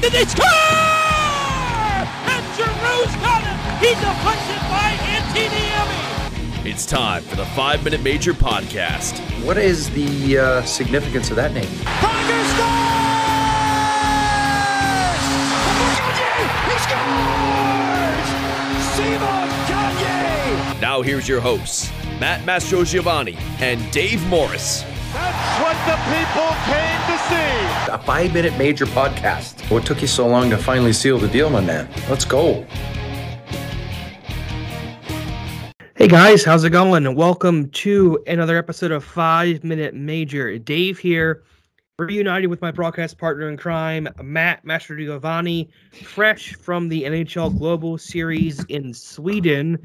[0.00, 0.12] deflected.
[0.12, 0.44] They score!
[2.30, 3.56] And Giroux's got it.
[3.84, 6.66] He deflects it by Antti Niemi.
[6.66, 9.18] It's time for the Five Minute Major podcast.
[9.44, 11.64] What is the uh, significance of that name?
[11.64, 12.98] Tiger scores!
[16.66, 18.28] He scores!
[18.94, 20.80] Simon Gagne!
[20.80, 21.90] Now here's your hosts,
[22.20, 24.82] Matt Mastro Giovanni and Dave Morris.
[25.12, 26.77] That's what the people came
[27.28, 27.92] to see.
[27.92, 29.70] A five minute major podcast.
[29.70, 31.88] What took you so long to finally seal the deal, my man?
[32.08, 32.66] Let's go.
[35.96, 37.14] Hey guys, how's it going?
[37.16, 40.56] Welcome to another episode of Five Minute Major.
[40.56, 41.42] Dave here,
[41.98, 45.68] reunited with my broadcast partner in crime, Matt Master Giovanni,
[46.04, 49.76] fresh from the NHL Global Series in Sweden.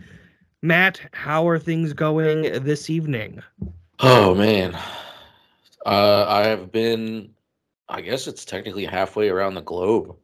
[0.61, 3.41] Matt, how are things going this evening?
[3.99, 4.77] Oh man,
[5.86, 7.30] uh, I have been.
[7.89, 10.16] I guess it's technically halfway around the globe.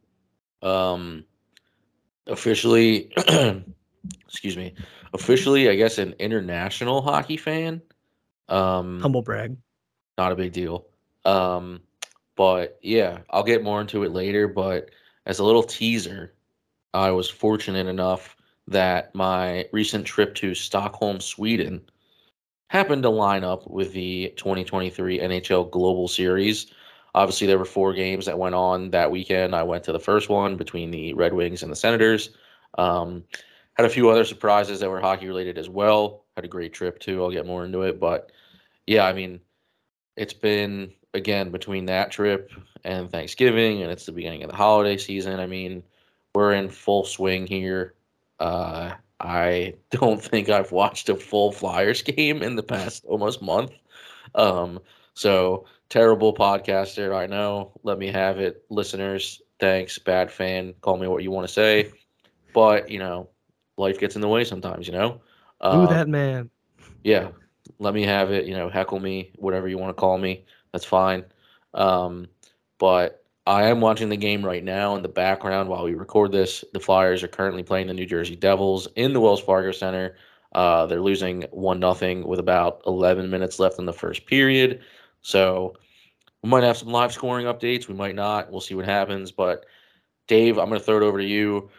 [0.62, 1.24] Um,
[2.26, 3.12] officially,
[4.26, 4.74] excuse me.
[5.12, 7.82] Officially, I guess an international hockey fan.
[8.48, 9.56] Um, Humble brag.
[10.18, 10.86] not a big deal.
[11.24, 11.80] Um,
[12.36, 14.48] but yeah, I'll get more into it later.
[14.48, 14.90] But
[15.26, 16.34] as a little teaser,
[16.94, 18.36] I was fortunate enough
[18.68, 21.82] that my recent trip to Stockholm, Sweden,
[22.70, 26.72] happened to line up with the 2023 NHL Global Series.
[27.16, 29.56] Obviously, there were four games that went on that weekend.
[29.56, 32.30] I went to the first one between the Red Wings and the Senators.
[32.78, 33.24] Um,
[33.74, 36.22] had a few other surprises that were hockey related as well.
[36.36, 37.20] Had a great trip too.
[37.20, 38.30] I'll get more into it, but
[38.86, 39.40] yeah, I mean,
[40.16, 42.52] it's been again between that trip
[42.84, 45.40] and Thanksgiving, and it's the beginning of the holiday season.
[45.40, 45.82] I mean,
[46.36, 47.94] we're in full swing here.
[48.38, 53.72] Uh, I don't think I've watched a full Flyers game in the past almost month.
[54.34, 54.80] Um,
[55.14, 57.72] so terrible podcaster, I know.
[57.82, 59.42] Let me have it, listeners.
[59.60, 60.74] Thanks, bad fan.
[60.80, 61.90] Call me what you want to say,
[62.52, 63.28] but you know,
[63.76, 64.86] life gets in the way sometimes.
[64.86, 65.20] You know.
[65.70, 66.50] Who Um, that man?
[67.02, 67.28] yeah,
[67.78, 68.46] let me have it.
[68.46, 70.44] You know, heckle me, whatever you want to call me.
[70.72, 71.24] That's fine.
[71.74, 72.28] Um,
[72.78, 76.64] but I am watching the game right now in the background while we record this.
[76.72, 80.16] The Flyers are currently playing the New Jersey Devils in the Wells Fargo Center.
[80.52, 84.80] Uh, they're losing one nothing with about 11 minutes left in the first period.
[85.22, 85.74] So
[86.42, 87.88] we might have some live scoring updates.
[87.88, 88.50] We might not.
[88.50, 89.32] We'll see what happens.
[89.32, 89.66] But
[90.26, 91.70] Dave, I'm going to throw it over to you.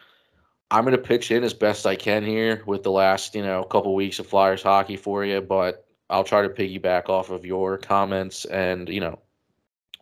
[0.70, 3.62] I'm going to pitch in as best I can here with the last, you know,
[3.62, 7.76] couple weeks of Flyers hockey for you, but I'll try to piggyback off of your
[7.76, 9.18] comments and, you know,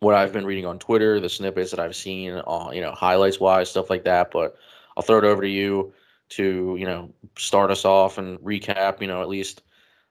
[0.01, 3.39] what I've been reading on Twitter, the snippets that I've seen, uh, you know, highlights
[3.39, 4.31] wise, stuff like that.
[4.31, 4.55] But
[4.97, 5.93] I'll throw it over to you
[6.29, 9.61] to, you know, start us off and recap, you know, at least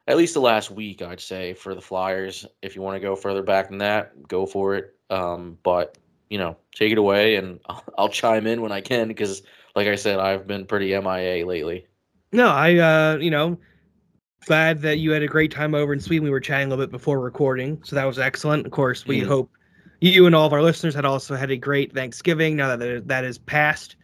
[0.07, 2.47] at least the last week, I'd say, for the Flyers.
[2.63, 4.95] If you want to go further back than that, go for it.
[5.11, 5.99] Um, but
[6.29, 9.43] you know, take it away, and I'll, I'll chime in when I can because,
[9.75, 11.87] like I said, I've been pretty MIA lately.
[12.33, 13.59] No, I, uh, you know,
[14.47, 16.25] glad that you had a great time over in Sweden.
[16.25, 18.67] We were chatting a little bit before recording, so that was excellent.
[18.67, 19.27] Of course, we Mhm.
[19.27, 19.51] hope
[20.01, 22.57] you and all of our listeners had also had a great Thanksgiving.
[22.57, 23.97] Now that that is past,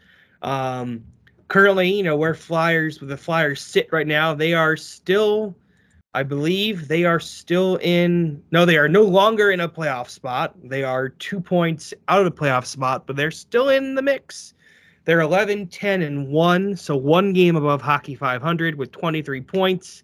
[0.42, 1.04] um,
[1.48, 5.56] currently, you know, where Flyers, the Flyers sit right now, they are still,
[6.14, 8.42] I believe, they are still in.
[8.50, 10.54] No, they are no longer in a playoff spot.
[10.62, 14.54] They are two points out of the playoff spot, but they're still in the mix.
[15.06, 20.02] They're 11, 10, and 1, so one game above Hockey 500 with 23 points.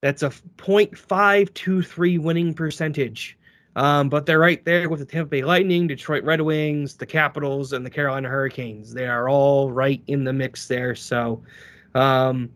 [0.00, 3.37] That's a .523 winning percentage.
[3.78, 7.72] Um, but they're right there with the Tampa Bay Lightning, Detroit Red Wings, the Capitals,
[7.72, 8.92] and the Carolina Hurricanes.
[8.92, 10.96] They are all right in the mix there.
[10.96, 11.44] So,
[11.94, 12.50] um,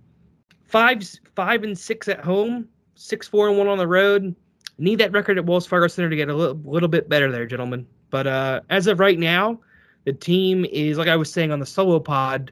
[0.66, 2.66] five, five and six at home,
[2.96, 4.34] six, four, and one on the road.
[4.78, 7.46] Need that record at Wells Fargo Center to get a little, little bit better there,
[7.46, 7.86] gentlemen.
[8.10, 9.60] But uh, as of right now,
[10.04, 12.50] the team is like I was saying on the solo pod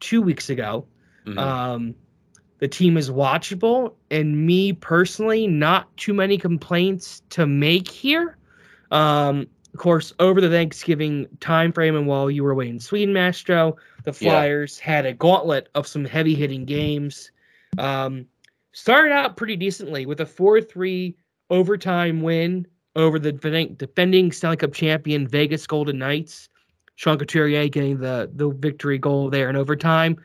[0.00, 0.86] two weeks ago.
[1.26, 1.38] Mhm.
[1.38, 1.94] Um,
[2.60, 8.36] the team is watchable, and me personally, not too many complaints to make here.
[8.90, 13.14] Um, of course, over the Thanksgiving time frame, and while you were away in Sweden,
[13.14, 14.32] Mastro, the Yeah.
[14.32, 17.30] Flyers had a gauntlet of some heavy hitting games.
[17.78, 18.26] Um,
[18.72, 21.16] started out pretty decently with a 4 3
[21.48, 26.48] overtime win over the defending, defending Stanley Cup champion Vegas Golden Knights.
[26.96, 30.18] Sean Couturier getting the, the victory goal there in overtime.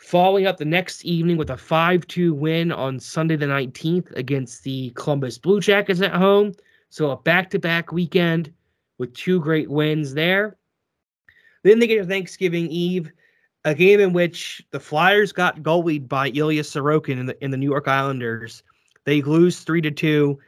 [0.00, 4.64] Following up the next evening with a 5 2 win on Sunday the 19th against
[4.64, 6.52] the Columbus Blue Jackets at home.
[6.88, 8.50] So a back to back weekend
[8.96, 10.56] with two great wins there.
[11.64, 13.12] Then they get to Thanksgiving Eve,
[13.66, 17.58] a game in which the Flyers got goalied by Ilya Sorokin in the in the
[17.58, 18.62] New York Islanders.
[19.04, 20.38] They lose three to two.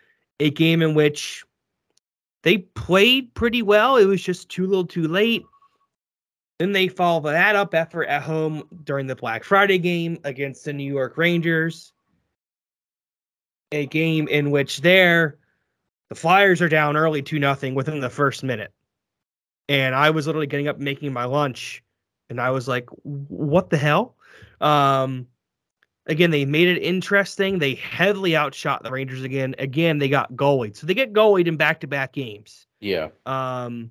[0.40, 1.44] A game in which
[2.43, 3.99] they played pretty well.
[3.99, 5.44] It was just too little, too late.
[6.62, 10.73] Then they follow that up effort at home during the Black Friday game against the
[10.73, 11.93] New York Rangers.
[13.73, 15.38] A game in which there
[16.09, 18.73] the Flyers are down early 2 nothing within the first minute.
[19.69, 21.82] And I was literally getting up making my lunch
[22.31, 24.14] and I was like, what the hell?
[24.61, 25.26] Um
[26.06, 27.59] again, they made it interesting.
[27.59, 29.56] They heavily outshot the Rangers again.
[29.59, 30.76] Again, they got goalied.
[30.76, 32.69] So they get goalied in back-to-back games.
[32.79, 33.09] Yeah.
[33.26, 33.91] Um,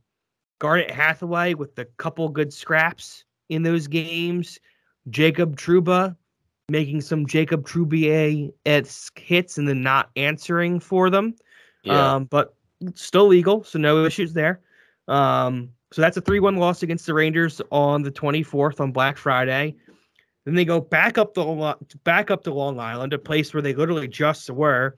[0.61, 4.59] Garnet Hathaway with a couple good scraps in those games.
[5.09, 6.15] Jacob Trouba
[6.69, 8.53] making some Jacob Troubier
[9.15, 11.33] hits and then not answering for them.
[11.81, 12.13] Yeah.
[12.13, 12.53] Um, but
[12.93, 14.61] still legal, so no issues there.
[15.07, 19.17] Um, so that's a 3 1 loss against the Rangers on the 24th on Black
[19.17, 19.73] Friday.
[20.45, 23.73] Then they go back up the back up to Long Island, a place where they
[23.73, 24.95] literally just were,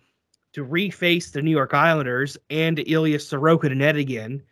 [0.52, 4.44] to reface the New York Islanders and Ilya Sorokin in net again.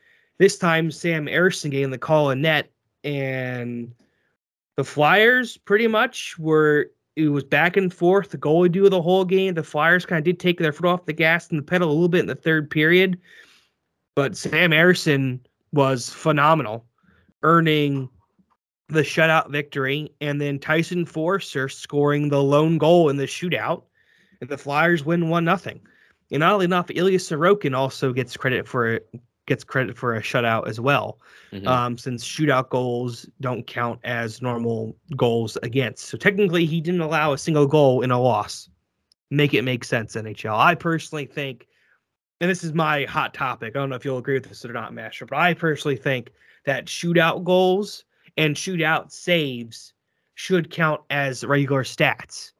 [0.42, 2.72] This time, Sam Ersson getting the call in net,
[3.04, 3.94] and
[4.76, 6.90] the Flyers pretty much were.
[7.16, 8.32] It was back and forth.
[8.32, 9.54] The goalie do the whole game.
[9.54, 11.94] The Flyers kind of did take their foot off the gas and the pedal a
[11.94, 13.20] little bit in the third period,
[14.16, 15.42] but Sam Ersson
[15.74, 16.88] was phenomenal,
[17.44, 18.10] earning
[18.90, 23.84] the shutout victory, and then Tyson Foerster scoring the lone goal in the shootout,
[24.42, 25.82] and the Flyers win one nothing.
[26.32, 29.02] And oddly enough, Ilya Sorokin also gets credit for
[29.48, 31.20] gets credit for a shutout as well,
[31.52, 31.68] Mhm.
[31.68, 36.06] um, since shootout goals don't count as normal goals against.
[36.06, 38.70] So technically, he didn't allow a single goal in a loss.
[39.30, 40.56] Make it make sense, NHL.
[40.58, 41.68] I personally think,
[42.40, 43.76] and this is my hot topic.
[43.76, 46.32] I don't know if you'll agree with this or not, Master, but I personally think
[46.66, 48.04] that shootout goals
[48.38, 49.94] and shootout saves
[50.36, 52.52] should count as regular stats.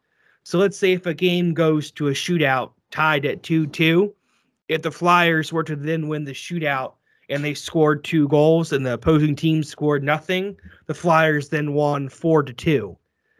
[0.44, 4.14] So let's say if a game goes to a shootout tied at 2 2,
[4.72, 6.94] if the Flyers were to then win the shootout
[7.30, 12.08] and they scored two goals and the opposing team scored nothing, the Flyers then won
[12.08, 12.98] 4 to 2,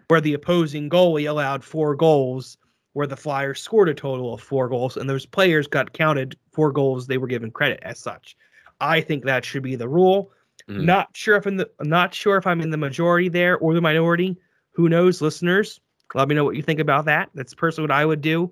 [0.10, 2.58] where the opposing goalie allowed four goals,
[2.94, 6.70] where the Flyers scored a total of four goals, and those players got counted four
[6.70, 8.36] goals they were given credit as such.
[8.82, 10.34] I think that should be the rule.
[10.68, 10.84] Mhm.
[10.84, 13.80] Not sure if in the not sure if I'm in the majority there or the
[13.80, 14.36] minority.
[14.72, 15.80] Who knows, listeners?
[16.14, 17.30] Let me know what you think about that.
[17.36, 18.52] That's personally what I would do.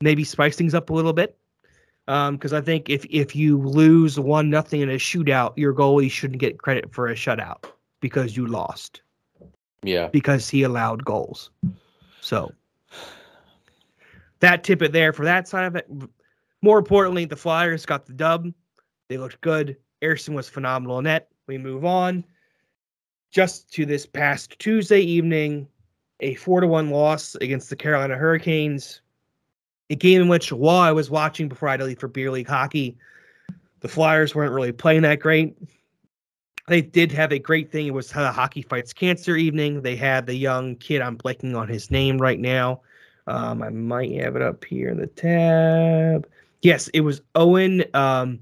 [0.00, 1.38] Maybe spice things up a little bit.
[2.08, 6.10] Um, because I think if if you lose one nothing in a shootout, your goalie
[6.10, 7.64] shouldn't get credit for a shutout
[8.00, 9.02] because you lost
[9.84, 10.08] Yeah.
[10.08, 11.50] because he allowed goals.
[12.20, 12.52] So
[14.40, 15.88] that tip it there for that side of it.
[16.60, 18.52] More importantly, the Flyers got the dub.
[19.08, 19.76] They looked good.
[20.02, 21.28] Ersson was phenomenal in net.
[21.46, 22.24] We move on
[23.30, 25.68] just to this past Tuesday evening,
[26.20, 29.01] a four to one loss against the Carolina Hurricanes.
[29.92, 32.30] A game in which, while I was watching before I had to leave for beer
[32.30, 32.96] league hockey,
[33.80, 35.54] the Flyers weren't really playing that great.
[36.66, 37.88] They did have a great thing.
[37.88, 39.82] It was the Hockey Fights Cancer evening.
[39.82, 41.02] They had the young kid.
[41.02, 42.80] I'm blanking on his name right now.
[43.26, 46.26] Um, I might have it up here in the tab.
[46.62, 48.38] Yes, it was Owen um,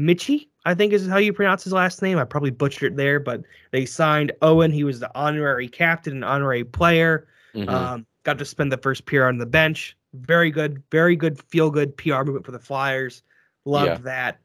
[0.00, 2.16] Mitchie, I think is how you pronounce his last name.
[2.16, 4.72] I probably butchered it there, but they signed Owen.
[4.72, 7.28] He was the honorary captain and honorary player.
[7.54, 7.68] Mhm.
[7.68, 9.94] Um, got to spend the first period on the bench.
[10.16, 13.22] Very good, very good, feel good PR movement for the Flyers.
[13.64, 13.96] Loved Yeah.
[14.04, 14.40] that.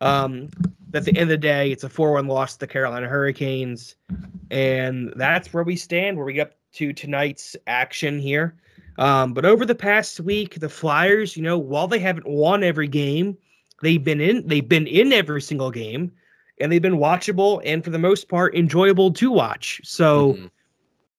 [0.00, 0.48] Um,
[0.94, 3.96] at the end of the day, it's a 4 1 loss to the Carolina Hurricanes.
[4.50, 8.54] And that's where we stand, where we get up to tonight's action here.
[8.98, 12.88] Um, but over the past week, the Flyers, you know, while they haven't won every
[12.88, 13.36] game,
[13.82, 16.12] they've been in they've been in every single game
[16.60, 19.80] and they've been watchable and for the most part enjoyable to watch.
[19.84, 20.50] So Mhm.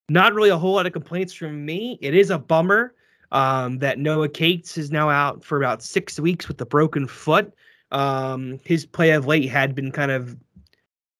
[0.10, 1.98] not really a whole lot of complaints from me.
[2.02, 2.94] It is a bummer
[3.34, 7.54] um, that Noah Cates is now out for about six weeks with a broken foot.
[7.92, 10.38] Um, his play of late had been kind of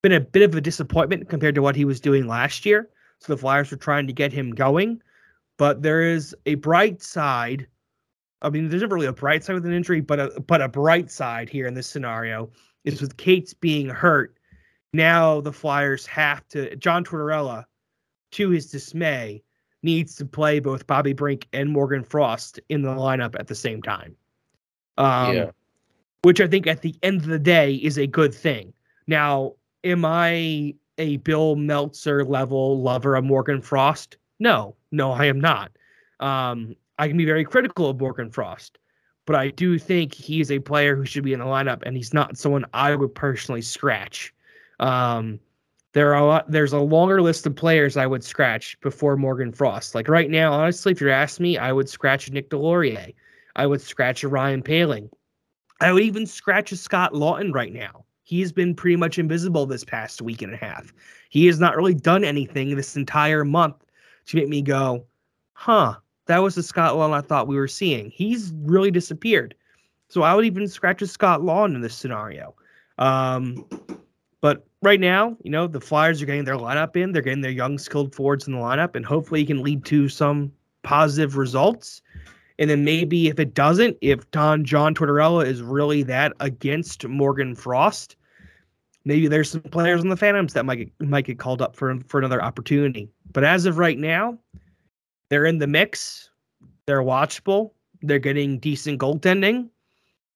[0.02, 2.88] been a bit of a disappointment compared to what he was doing last year.
[3.18, 5.02] So the Flyers were trying to get him going,
[5.56, 7.66] but there is a bright side.
[8.42, 10.68] I mean, there's never really a bright side with an injury, but a but a
[10.68, 12.50] bright side here in this scenario
[12.84, 14.36] is with Cates being hurt.
[14.92, 17.64] Now the Flyers have to John Tortorella,
[18.32, 19.42] to his dismay,
[19.84, 23.82] needs to play both Bobby Brink and Morgan Frost in the lineup at the same
[23.82, 24.16] time.
[24.98, 25.50] Um, Yeah.
[26.22, 28.72] Which I think at the end of the day is a good thing.
[29.06, 29.52] Now,
[29.84, 34.16] am I a Bill Meltzer level lover of Morgan Frost?
[34.40, 35.70] No, no, I am not.
[36.20, 38.78] Um, I can be very critical of Morgan Frost,
[39.26, 41.94] but I do think he is a player who should be in the lineup, and
[41.94, 44.32] he's not someone I would personally scratch.
[44.80, 45.38] Um,
[45.94, 49.52] there are a lot, there's a longer list of players I would scratch before Morgan
[49.52, 49.94] Frost.
[49.94, 53.14] Like right now, honestly, if you ask me, I would scratch Nick Deslauriers.
[53.56, 55.08] I would scratch a Ryan Poehling.
[55.80, 59.84] I would even scratch a Scott Laughton right now he's been pretty much invisible this
[59.84, 60.92] past week and a half.
[61.28, 63.76] He has not really done anything this entire month
[64.26, 65.04] to make me go,
[65.52, 65.96] huh,
[66.26, 68.10] that was the Scott Laughton I thought we were seeing.
[68.10, 69.54] He's really disappeared.
[70.08, 72.54] So I would even scratch a Scott Laughton in this scenario.
[72.98, 73.66] Um,
[74.44, 77.12] but right now, you know, the Flyers are getting their lineup in.
[77.12, 80.06] They're getting their young, skilled forwards in the lineup, and hopefully it can lead to
[80.10, 82.02] some positive results.
[82.58, 87.54] And then maybe if it doesn't, if Don John Tortorella is really that against Morgan
[87.54, 88.16] Frost,
[89.06, 91.98] maybe there's some players on the Phantoms that might get, might get called up for
[92.06, 93.08] for another opportunity.
[93.32, 94.38] But as of right now,
[95.30, 96.28] they're in the mix.
[96.84, 97.70] They're watchable.
[98.02, 99.70] They're getting decent goaltending.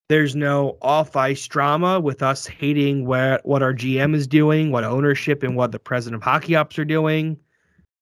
[0.09, 4.85] There's no off ice drama with us hating what what our GM is doing, what
[4.85, 7.39] ownership and what the president of hockey ops are doing.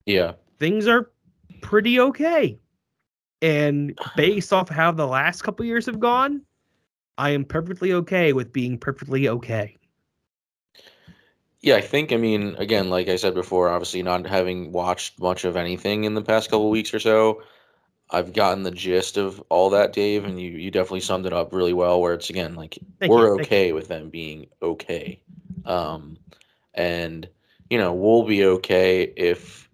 [0.05, 0.35] Yeah.
[0.61, 1.11] Things are
[1.63, 2.59] pretty okay.
[3.43, 6.43] And based off how the last couple years have gone,
[7.19, 9.77] I am perfectly okay with being perfectly okay.
[11.61, 15.45] Yeah, I think I mean again, like I said before, obviously not having watched much
[15.45, 17.43] of anything in the past couple weeks or so,
[18.11, 21.53] I've gotten the gist of all that, Dave, and you you definitely summed it up
[21.53, 22.01] really well.
[22.01, 25.21] Where it's again like Thank we're you, okay with them being okay,
[25.65, 26.17] um,
[26.75, 27.29] and
[27.71, 29.69] you know we'll be okay if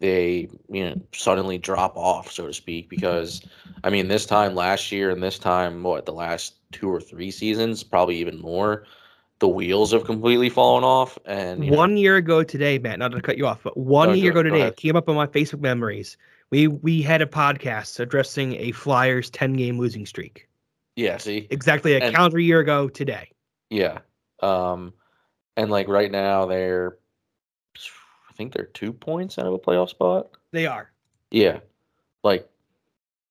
[0.00, 2.88] they you know suddenly drop off, so to speak.
[2.90, 3.42] Because
[3.84, 7.30] I mean, this time last year and this time what the last two or three
[7.30, 8.84] seasons, probably even more,
[9.38, 11.18] the wheels have completely fallen off.
[11.24, 14.10] And you know, One year ago today, Matt, not to cut you off, but one
[14.10, 16.16] No, year ago today, it came up on my Facebook memories.
[16.52, 20.46] We we had a podcast addressing a Flyers 10 game losing streak.
[20.96, 23.30] yeah, see, Exactly a And- calendar year ago today.
[23.70, 24.00] Yeah.
[24.40, 24.92] Um
[25.56, 26.98] and like right now they're
[28.30, 30.28] I think they're 2 points out of a playoff spot.
[30.52, 30.92] They are.
[31.30, 31.60] Yeah.
[32.22, 32.46] Like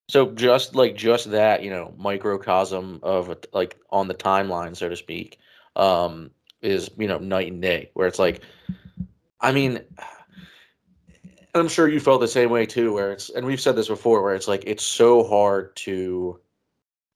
[0.09, 4.95] so just like just that, you know, microcosm of like on the timeline so to
[4.95, 5.37] speak,
[5.75, 6.31] um
[6.63, 8.41] is, you know, night and day where it's like
[9.39, 9.81] I mean
[11.53, 14.23] I'm sure you felt the same way too where it's and we've said this before
[14.23, 16.39] where it's like it's so hard to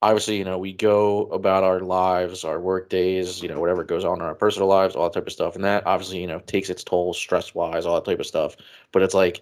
[0.02, 4.06] obviously, you know, we go about our lives, our work days, you know, whatever goes
[4.06, 5.56] on in our personal lives, all that type of stuff.
[5.56, 8.56] And that obviously, you know, takes its toll stress wise, all that type of stuff.
[8.94, 9.42] But it's like,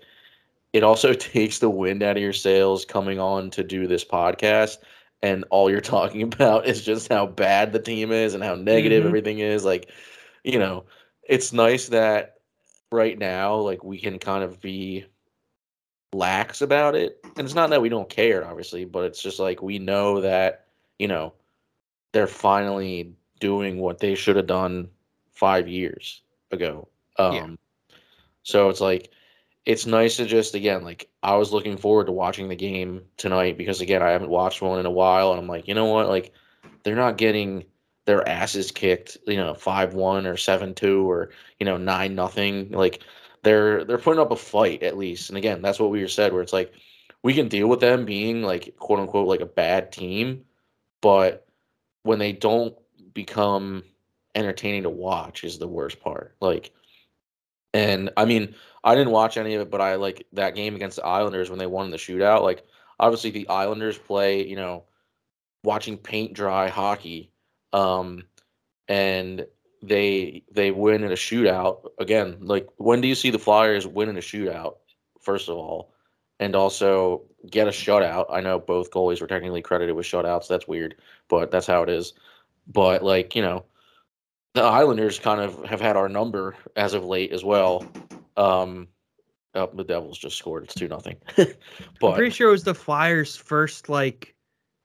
[0.73, 4.77] it also takes the wind out of your sails coming on to do this podcast.
[5.21, 9.03] And all you're talking about is just how bad the team is and how negative
[9.03, 9.07] Mhm.
[9.07, 9.65] everything is.
[9.65, 9.89] Like,
[10.43, 10.85] you know,
[11.23, 12.32] it's nice that
[12.93, 15.05] right now, like, we can kind of be
[16.13, 17.19] lax about it.
[17.35, 20.67] And it's not that we don't care, obviously, but it's just like we know that,
[20.99, 21.33] you know,
[22.11, 24.89] they're finally doing what they should have done
[25.31, 26.21] five years
[26.51, 26.87] ago.
[27.17, 27.95] Um Yeah.
[28.43, 29.09] so it's like
[29.65, 33.57] it's nice to just again, like I was looking forward to watching the game tonight
[33.57, 36.09] because again I haven't watched one in a while and I'm like, you know what,
[36.09, 36.31] like
[36.83, 37.65] they're not getting
[38.05, 41.29] their asses kicked, you know, five one or seven two or,
[41.59, 42.71] you know, nine nothing.
[42.71, 43.01] Like
[43.43, 45.29] they're they're putting up a fight at least.
[45.29, 46.73] And again, that's what we were said where it's like
[47.23, 50.43] we can deal with them being like quote unquote like a bad team,
[51.01, 51.47] but
[52.03, 52.75] when they don't
[53.13, 53.83] become
[54.35, 56.35] entertaining to watch is the worst part.
[56.41, 56.71] Like
[57.73, 60.97] and I mean, I didn't watch any of it, but I like that game against
[60.97, 62.43] the Islanders when they won the shootout.
[62.43, 62.65] Like
[62.99, 64.83] obviously the Islanders play, you know,
[65.63, 67.31] watching paint dry hockey.
[67.73, 68.23] Um
[68.87, 69.45] and
[69.81, 71.89] they they win in a shootout.
[71.99, 74.75] Again like when do you see the flyers win in a shootout
[75.19, 75.91] first of all?
[76.39, 78.25] And also get a shutout.
[78.29, 80.47] I know both goalies were technically credited with shutouts.
[80.47, 80.95] That's weird
[81.27, 82.13] but that's how it is.
[82.67, 83.65] But like you know
[84.53, 87.85] the islanders kind of have had our number as of late as well.
[88.37, 88.87] Um
[89.55, 90.63] oh, the devils just scored.
[90.63, 91.17] It's 2 nothing.
[91.37, 94.35] I'm pretty sure it was the Flyers' first like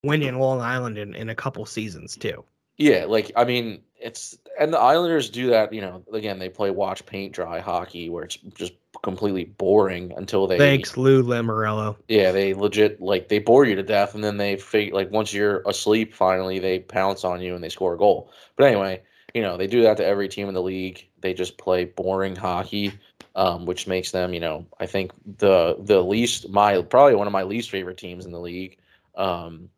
[0.03, 2.45] win in Long Island in, in a couple seasons too.
[2.79, 5.73] Yeah, like I mean, it's and the Islanders do that.
[5.73, 10.47] You know, again, they play watch paint dry hockey where it's just completely boring until
[10.47, 10.59] they.
[10.59, 11.97] Thanks, Lou Lamoriello.
[12.09, 15.33] Yeah, they legit like they bore you to death, and then they fig like once
[15.33, 18.31] you're asleep, finally they pounce on you and they score a goal.
[18.57, 19.03] But anyway,
[19.35, 21.09] you know they do that to every team in the league.
[21.21, 22.93] They just play boring hockey,
[23.35, 27.33] um, which makes them, you know, I think the the least my probably one of
[27.33, 28.79] my least favorite teams in the league.
[29.17, 29.69] Um,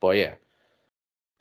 [0.00, 0.34] but yeah,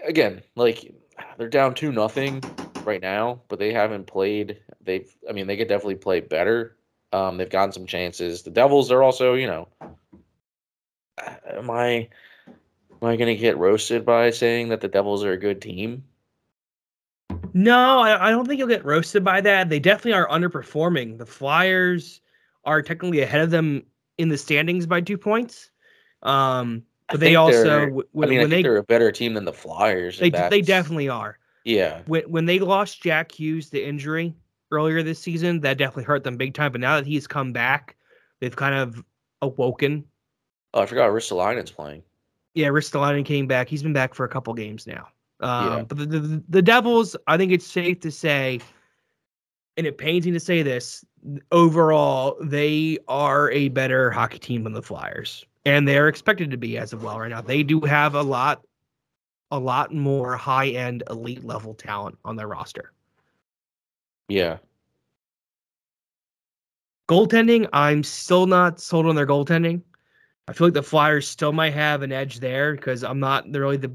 [0.03, 0.93] again, like
[1.37, 2.41] they're down two nothing
[2.83, 4.59] right now, but they haven't played.
[4.81, 6.75] They've, I mean, they could definitely play better.
[7.11, 8.41] Um, they've gotten some chances.
[8.41, 9.67] The Devils are also, you know,
[11.47, 12.09] am I
[13.01, 16.03] am I gonna get roasted by saying that the Devils are a good team?
[17.53, 19.69] No, I, I don't think you'll get roasted by that.
[19.69, 21.19] They definitely are underperforming.
[21.19, 22.21] The Flyers
[22.65, 23.83] are technically ahead of them
[24.17, 25.69] in the standings by two points.
[26.23, 29.11] Um, but they also they're- w- I mean, I when think they they're a better
[29.11, 30.19] team than the Flyers.
[30.19, 31.37] they they definitely are.
[31.65, 32.01] Yeah.
[32.07, 34.33] When when they lost Jack Hughes to injury
[34.71, 36.71] earlier this season, that definitely hurt them big time.
[36.71, 37.95] But now that he's come back,
[38.41, 39.03] they've kind of
[39.41, 40.03] awoken.
[40.73, 42.03] Oh, I forgot Ristolainen's playing.
[42.55, 43.67] Yeah, Ristolainen came back.
[43.69, 45.07] He's been back for a couple games now.
[45.39, 45.83] Um, Yeah.
[45.83, 48.59] But the, the the Devils, I think it's safe to say,
[49.77, 51.03] and it pains me to say this,
[51.51, 56.77] overall they are a better hockey team than the Flyers, and they're expected to be
[56.77, 57.41] as of well right now.
[57.41, 58.63] They do have a lot,
[59.51, 62.91] a lot more high end elite level talent on their roster.
[64.27, 64.57] Yeah.
[67.09, 69.81] Goaltending, I'm still not sold on their goaltending.
[70.47, 73.77] I feel like the Flyers still might have an edge there because I'm not really
[73.77, 73.91] the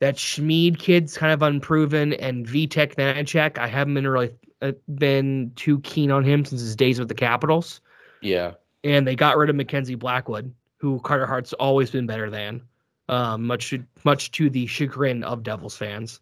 [0.00, 3.58] that Schmid kid's kind of unproven and Vitek Vanacek.
[3.58, 4.30] I haven't been really
[4.62, 7.80] uh, been too keen on him since his days with the Capitals,
[8.22, 8.54] Yeah.
[8.82, 12.62] and they got rid of Mackenzie Blackwood, who Carter Hart's always been better than,
[13.10, 16.20] um, much to, much to the chagrin of Devils fans.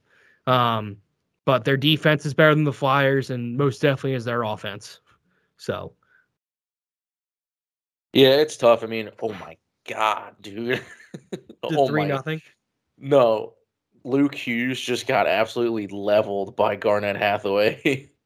[0.49, 0.97] Um,
[1.45, 5.01] but their defense is better than the Flyers, and most definitely is their offense.
[5.57, 5.93] So
[8.13, 8.83] Yeah, it's tough.
[8.83, 9.57] I mean, oh my
[9.89, 10.85] god, dude.
[11.63, 12.43] oh three my nothing.
[12.99, 13.55] no.
[14.05, 18.11] Luke Hughes just got absolutely leveled by Garnet Hathaway.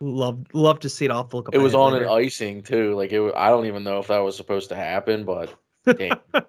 [0.00, 1.30] Love love to see it off.
[1.30, 2.94] the Look it was on an icing too.
[2.94, 5.54] Like it, I don't even know if that was supposed to happen, but
[5.96, 6.18] damn.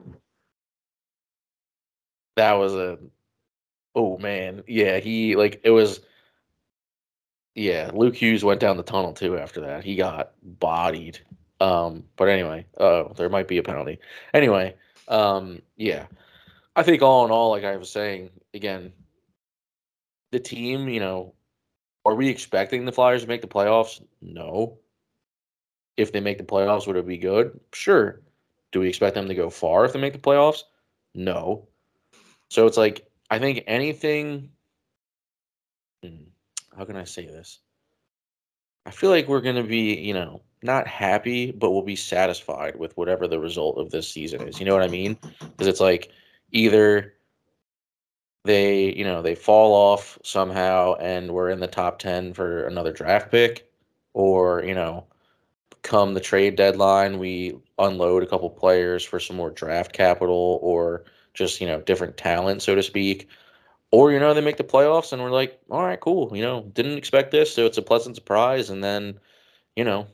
[2.36, 2.98] that was a
[3.96, 5.00] oh man, yeah.
[5.00, 6.02] He like it was.
[7.56, 9.84] Yeah, Luke Hughes went down the tunnel too after that.
[9.84, 11.20] He got bodied.
[11.60, 13.98] Um, but anyway, oh, there might be a penalty.
[14.34, 14.76] Anyway,
[15.08, 16.06] um, yeah.
[16.76, 18.94] I think all in all, like I was saying, again,
[20.32, 21.34] the team, you know,
[22.08, 24.02] are we expecting the Flyers to make the playoffs?
[24.22, 24.78] No.
[25.98, 27.60] If they make the playoffs, would it be good?
[27.74, 28.22] Sure.
[28.72, 30.64] Do we expect them to go far if they make the playoffs?
[31.14, 31.68] No.
[32.50, 34.52] So it's like I think anything.
[36.04, 36.26] Hmm,
[36.76, 37.60] How can I say this?
[38.86, 42.96] I feel like we're gonna be, you know, not happy, but we'll be satisfied with
[42.96, 44.60] whatever the result of this season is.
[44.60, 45.18] You know what I mean?
[45.40, 46.12] Because it's like
[46.52, 47.14] either
[48.48, 52.92] they, you know, they fall off somehow and we're in the top 10 for another
[52.92, 53.70] draft pick,
[54.14, 55.06] or, you know,
[55.84, 61.06] come the trade deadline, we unload a couple players for some more draft capital or
[61.34, 63.30] just, you know, different talent, so to speak.
[63.92, 66.36] Or, you know, they make the playoffs and we're like, all right, cool.
[66.36, 67.54] You know, didn't expect this.
[67.54, 68.70] So it's a pleasant surprise.
[68.70, 69.20] And then,
[69.76, 70.08] you know,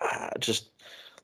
[0.00, 0.70] ah, just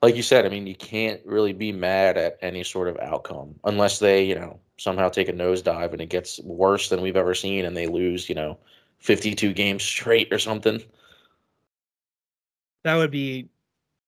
[0.02, 3.54] like you said, I mean, you can't really be mad at any sort of outcome
[3.64, 7.34] unless they, you know, somehow take a nosedive and it gets worse than we've ever
[7.34, 8.58] seen and they lose, you know,
[8.98, 10.82] 52 games straight or something.
[12.84, 13.48] That would be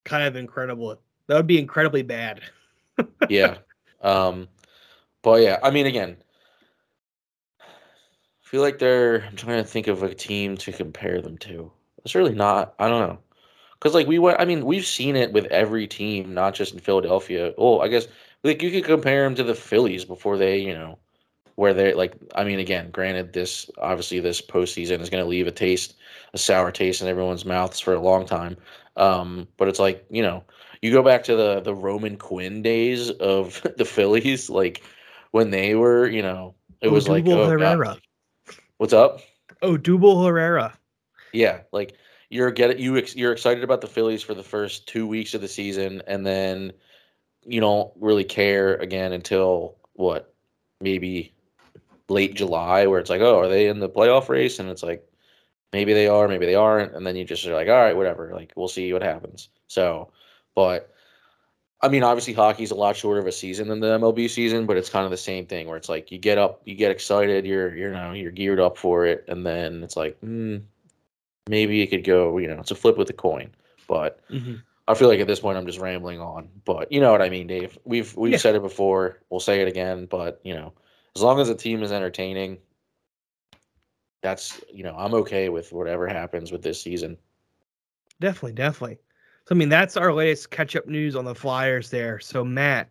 [0.05, 1.01] kind of incredible.
[1.29, 2.43] That would be incredibly bad.
[3.31, 3.57] yeah.
[4.03, 4.49] Um,
[5.23, 6.19] but yeah, I mean, again,
[7.61, 7.65] I
[8.43, 9.25] feel like they're.
[9.25, 11.73] I'm trying to think of a team to compare them to.
[12.05, 12.75] It's really not.
[12.79, 13.19] I don't know.
[13.79, 14.39] Because like we went.
[14.41, 17.55] I mean, we've seen it with every team, not just in Philadelphia.
[17.59, 18.07] Oh, I guess
[18.47, 20.99] like you could compare them to the Phillies before they, you know,
[21.57, 22.15] where they like.
[22.35, 25.95] I mean, again, granted, this obviously this postseason is going to leave a taste,
[26.33, 28.57] a sour taste in everyone's mouths for a long time.
[28.97, 30.45] Um, but it's like you know,
[30.83, 34.83] you go back to the the Roman Quinn days of the Phillies, like
[35.33, 37.99] when they were, you know, it was like oh, God, Herrera.
[38.79, 39.21] what's up?
[39.63, 40.79] Oh, Double Herrera.
[41.33, 41.95] Yeah, like
[42.31, 45.41] you're get you ex- you're excited about the Phillies for the first two weeks of
[45.41, 46.73] the season, and then
[47.47, 50.33] you don't really care again until what
[50.81, 51.33] maybe
[52.09, 54.59] late July, where it's like, oh, are they in the playoff race?
[54.59, 55.07] And it's like
[55.73, 58.33] maybe they are, maybe they aren't, and then you just are like, all right, whatever,
[58.35, 59.49] like we'll see what happens.
[59.69, 60.11] So,
[60.55, 60.93] but
[61.83, 64.77] I mean, obviously, hockey's a lot shorter of a season than the MLB season, but
[64.77, 67.45] it's kind of the same thing where it's like you get up, you get excited,
[67.45, 70.59] you're you're know you're geared up for it, and then it's like, hmm,
[71.49, 72.39] maybe it could go.
[72.39, 73.51] You know, it's a flip with the coin.
[73.87, 74.63] But Mhm.
[74.89, 76.49] I feel like at this point I'm just rambling on.
[76.65, 77.79] But you know what I mean, Dave.
[77.85, 78.39] We've we've Yeah.
[78.39, 79.21] said it before.
[79.31, 80.07] We'll say it again.
[80.07, 80.73] But you know,
[81.15, 82.59] as long as the team is entertaining,
[84.23, 87.17] that's you know I'm okay with whatever happens with this season.
[88.21, 88.99] Definitely, definitely.
[89.47, 92.19] So I mean, that's our latest catch-up news on the Flyers there.
[92.19, 92.89] So Matt,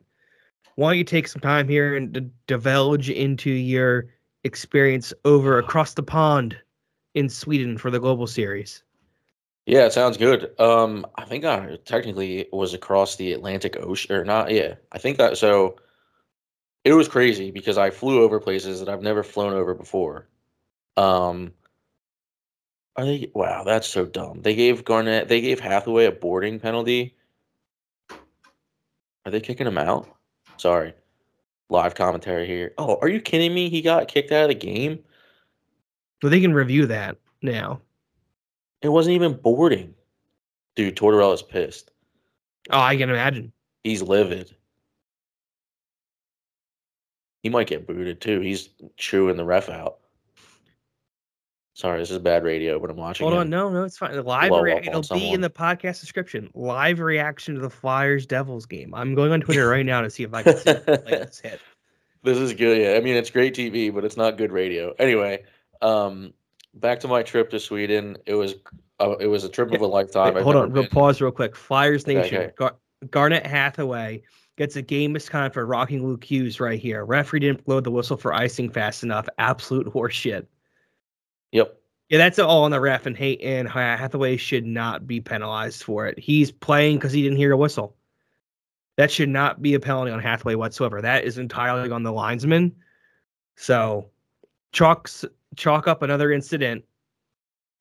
[0.75, 4.07] why don't you take some time here and d- divulge into your
[4.43, 6.57] experience over across the pond
[7.15, 8.83] in Sweden for the Global Series?
[9.65, 10.59] Yeah, it sounds good.
[10.59, 14.51] Um, I think I technically was across the Atlantic Ocean or not.
[14.51, 15.77] Yeah, I think that so.
[16.83, 20.27] It was crazy because I flew over places that I've never flown over before.
[20.97, 21.51] Um,
[22.95, 23.31] are they?
[23.33, 24.41] Wow, that's so dumb.
[24.43, 27.15] They gave Garnet, they gave Hathaway a boarding penalty.
[29.25, 30.07] Are they kicking him out?
[30.57, 30.93] Sorry,
[31.69, 32.75] live commentary here.
[32.77, 33.69] Oh, are you kidding me?
[33.69, 34.99] He got kicked out of the game.
[36.21, 37.81] So they can review that now.
[38.81, 39.93] It wasn't even boarding.
[40.75, 41.91] Dude, Tortorella's pissed.
[42.69, 43.51] Oh, I can imagine.
[43.83, 44.55] He's livid.
[47.43, 48.39] He might get booted too.
[48.39, 49.99] He's chewing the ref out.
[51.75, 53.25] Sorry, this is bad radio, but I'm watching.
[53.27, 54.13] Hold on, no, no, it's fine.
[54.13, 55.33] The live rea- it'll be someone.
[55.33, 56.49] in the podcast description.
[56.53, 58.95] Live reaction to the Flyers Devils game.
[58.95, 61.39] I'm going on Twitter right now to see if I can see it play this
[61.41, 61.59] hit.
[62.23, 62.81] This is good.
[62.81, 64.93] Yeah, I mean it's great TV, but it's not good radio.
[64.97, 65.43] Anyway,
[65.81, 66.33] um,
[66.75, 68.17] back to my trip to Sweden.
[68.25, 68.55] It was
[68.99, 70.33] uh, it was a trip of a lifetime.
[70.35, 71.55] Wait, hold on, real pause real quick.
[71.55, 72.37] Flyers Okay, Nation.
[72.37, 72.53] okay.
[72.55, 72.75] Gar-
[73.11, 74.21] Garnet Hathaway
[74.57, 77.03] gets a game misconduct for rocking Luke Hughes right here.
[77.03, 79.27] Referee didn't blow the whistle for icing fast enough.
[79.37, 80.45] Absolute horseshit.
[81.51, 81.77] Yep.
[82.09, 86.05] Yeah, that's all on the ref, and Hay- and Hathaway should not be penalized for
[86.05, 86.19] it.
[86.19, 87.95] He's playing because he didn't hear a whistle.
[88.97, 91.01] That should not be a penalty on Hathaway whatsoever.
[91.01, 92.75] That is entirely on the linesman.
[93.57, 94.09] So,
[94.71, 96.83] chalks chalk up another incident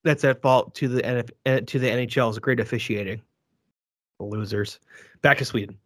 [0.05, 3.23] that's at fault to the NF, eh, to the NHL's great officiating.
[4.21, 4.79] Losers.
[5.23, 5.77] Back to Sweden.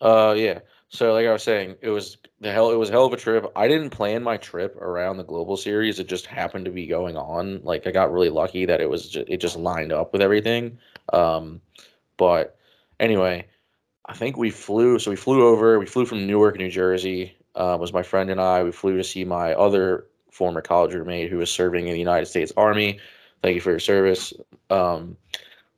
[0.00, 0.60] Uh, yeah.
[0.88, 2.70] So like I was saying, it was the hell.
[2.70, 3.50] It was a hell of a trip.
[3.56, 5.98] I didn't plan my trip around the Global Series.
[5.98, 7.62] It just happened to be going on.
[7.62, 10.78] Like I got really lucky that it was ju- it just lined up with everything.
[11.12, 11.62] Um,
[12.18, 12.58] but
[13.00, 13.46] anyway,
[14.06, 14.98] I think we flew.
[14.98, 15.78] So we flew over.
[15.78, 17.36] We flew from Newark, New Jersey.
[17.54, 18.62] Uh, was my friend and I.
[18.62, 22.26] We flew to see my other former college roommate who was serving in the United
[22.26, 22.98] States Army.
[23.42, 24.32] Thank you for your service.
[24.70, 25.16] Um,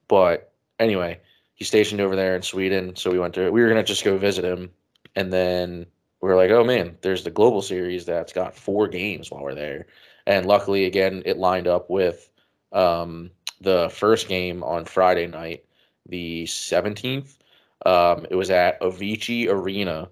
[0.09, 1.21] but anyway,
[1.55, 2.95] he's stationed over there in Sweden.
[2.97, 3.51] So we went to.
[3.51, 4.71] We were gonna just go visit him,
[5.17, 5.87] and then
[6.21, 9.55] we were like, oh man, there's the Global Series that's got four games while we're
[9.55, 9.87] there,
[10.27, 12.31] and luckily again it lined up with
[12.73, 15.65] um, the first game on Friday night,
[16.07, 17.39] the 17th.
[17.87, 20.09] Um, it was at Avicii Arena.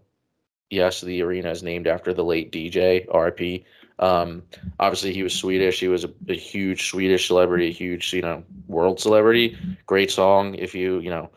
[0.72, 3.62] Yes, the arena is named after the late DJ RP.
[3.98, 4.42] Um,
[4.80, 5.78] obviously, he was Swedish.
[5.78, 9.54] He was a, a huge Swedish celebrity, a huge you know world celebrity.
[9.84, 10.54] Great song.
[10.54, 11.30] If you you know,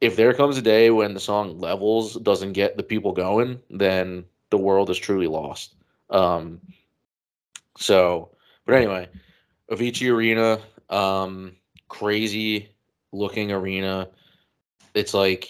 [0.00, 4.24] if there comes a day when the song Levels doesn't get the people going, then
[4.50, 5.74] the world is truly lost.
[6.10, 6.60] Um,
[7.76, 8.30] so,
[8.64, 9.08] but anyway,
[9.72, 11.56] Avicii Arena, um,
[11.88, 12.70] crazy
[13.10, 14.08] looking arena.
[14.94, 15.48] It's like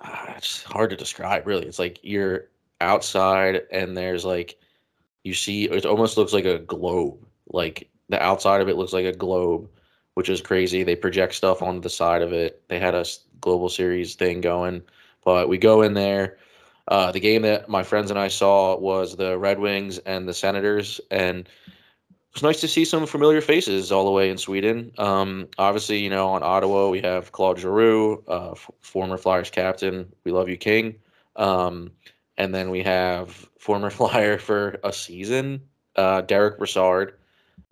[0.00, 1.46] ah, it's hard to describe.
[1.46, 2.48] Really, it's like you're
[2.80, 4.58] outside and there's like
[5.24, 7.18] you see it almost looks like a globe.
[7.52, 9.68] Like the outside of it looks like a globe,
[10.14, 10.82] which is crazy.
[10.82, 12.62] They project stuff onto the side of it.
[12.68, 13.04] They had a
[13.40, 14.82] global series thing going,
[15.24, 16.38] but we go in there.
[16.88, 20.34] Uh, the game that my friends and I saw was the Red Wings and the
[20.34, 21.48] Senators, and
[22.30, 24.92] it was nice to see some familiar faces all the way in Sweden.
[24.98, 30.12] Um, obviously, you know, on Ottawa we have Claude Giroux, uh, f- former Flyers captain.
[30.22, 30.94] We love you, King.
[31.34, 31.90] Um,
[32.38, 35.60] and then we have former Flyer for a season,
[35.96, 37.14] uh, Derek Brassard.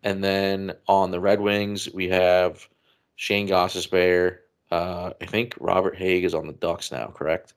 [0.02, 2.68] And then on the Red Wings, we have
[3.14, 4.38] Shayne Gostisbehere.
[4.72, 7.54] Uh, I think Robert Haig is on the Ducks now, correct?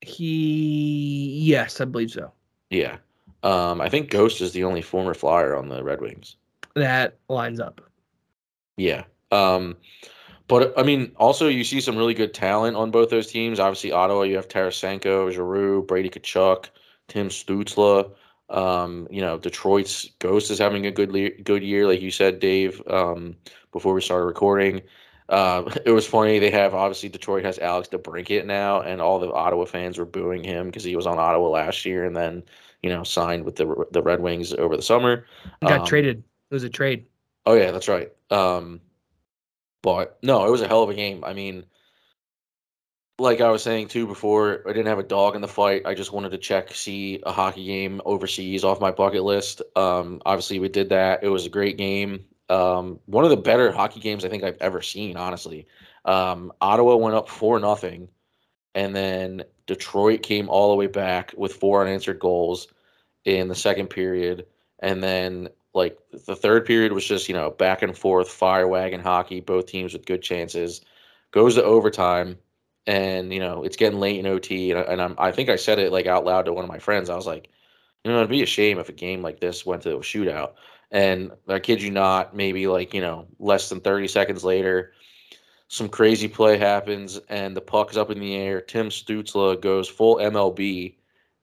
[0.00, 2.32] He, yes, I believe so.
[2.70, 2.96] Yeah.
[3.42, 6.36] Um, I think Ghost is the only former Flyer on the Red Wings.
[6.74, 7.80] That lines up.
[8.76, 9.04] Yeah.
[9.30, 9.76] Um,
[10.48, 13.60] but I mean, also you see some really good talent on both those teams.
[13.60, 16.66] Obviously, Ottawa, you have Tarasenko, Giroux, Brady Tkachuk,
[17.08, 18.12] Tim Stützle.
[18.50, 22.40] Um, you know, Detroit's Ghost is having a good le- good year, like you said,
[22.40, 22.80] Dave.
[22.88, 23.36] Um,
[23.72, 24.80] before we started recording,
[25.28, 26.38] uh, it was funny.
[26.38, 30.42] They have obviously Detroit has Alex DeBrincat now, and all the Ottawa fans were booing
[30.42, 32.42] him because he was on Ottawa last year, and then
[32.82, 35.26] you know signed with the the Red Wings over the summer.
[35.66, 36.18] Got Um, traded.
[36.50, 37.06] It was a trade.
[37.46, 38.12] Oh yeah, that's right.
[38.30, 38.80] Um,
[39.82, 41.24] but no, it was a hell of a game.
[41.24, 41.64] I mean,
[43.18, 45.82] like I was saying too before, I didn't have a dog in the fight.
[45.86, 49.62] I just wanted to check, see a hockey game overseas off my bucket list.
[49.76, 51.22] Um, obviously we did that.
[51.24, 52.24] It was a great game.
[52.48, 55.16] Um, one of the better hockey games I think I've ever seen.
[55.16, 55.66] Honestly,
[56.04, 58.08] um, Ottawa went up four nothing,
[58.74, 62.68] and then Detroit came all the way back with four unanswered goals
[63.24, 64.46] in the second period,
[64.80, 69.00] and then like the third period was just you know back and forth fire wagon
[69.00, 70.80] hockey both teams with good chances.
[71.30, 72.38] Goes to overtime
[72.86, 75.56] and you know it's getting late in ot and, I, and I'm, i think i
[75.56, 77.10] said it like out loud to one of my friends.
[77.10, 77.50] I was like
[78.04, 80.54] you know it'd be a shame if a game like this went to a shootout.
[80.90, 84.94] And i kid you not maybe like you know less than 30 seconds later
[85.68, 89.88] some crazy play happens and the puck is up in the air Tim Stützle goes
[89.88, 90.94] full mlb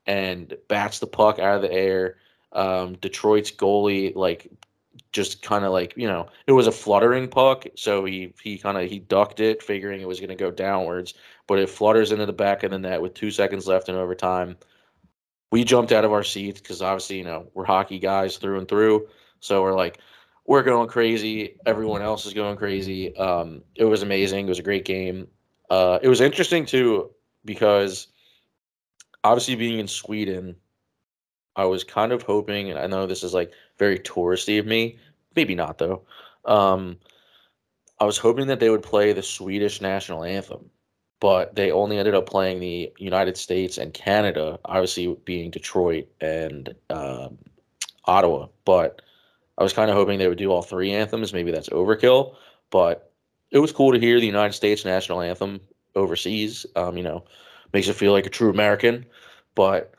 [0.05, 2.17] and bats the puck out of the air
[2.51, 4.49] um, Detroit's goalie like
[5.11, 8.77] just kind of like you know it was a fluttering puck, so he he kind
[8.77, 11.13] of he ducked it, figuring it was going to go downwards,
[11.47, 14.57] but it flutters into the back of the net with two seconds left in overtime.
[15.51, 18.67] we jumped out of our seats because obviously, you know, we're hockey guys through and
[18.67, 19.07] through.
[19.39, 19.99] So we're like,
[20.45, 21.57] we're going crazy.
[21.65, 23.15] Everyone else is going crazy.
[23.17, 24.45] Um, it was amazing.
[24.45, 25.27] It was a great game.
[25.69, 27.09] Uh, it was interesting too
[27.43, 28.07] because
[29.23, 30.55] obviously being in Sweden,
[31.55, 34.99] I was kind of hoping, and I know this is like very touristy of me,
[35.35, 36.03] maybe not though.
[36.45, 36.97] Um,
[37.99, 40.69] I was hoping that they would play the Swedish national anthem,
[41.19, 46.75] but they only ended up playing the United States and Canada, obviously being Detroit and
[46.89, 47.37] um,
[48.05, 48.47] Ottawa.
[48.65, 49.01] But
[49.57, 51.33] I was kind of hoping they would do all three anthems.
[51.33, 52.35] Maybe that's overkill,
[52.71, 53.11] but
[53.51, 55.61] it was cool to hear the United States national anthem
[55.95, 56.65] overseas.
[56.75, 57.23] Um, you know,
[57.73, 59.05] makes you feel like a true American.
[59.55, 59.93] But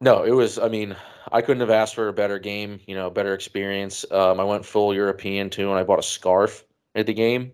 [0.00, 0.58] no, it was.
[0.58, 0.96] I mean,
[1.30, 2.80] I couldn't have asked for a better game.
[2.86, 4.04] You know, better experience.
[4.10, 7.52] Um, I went full European too, and I bought a scarf at the game.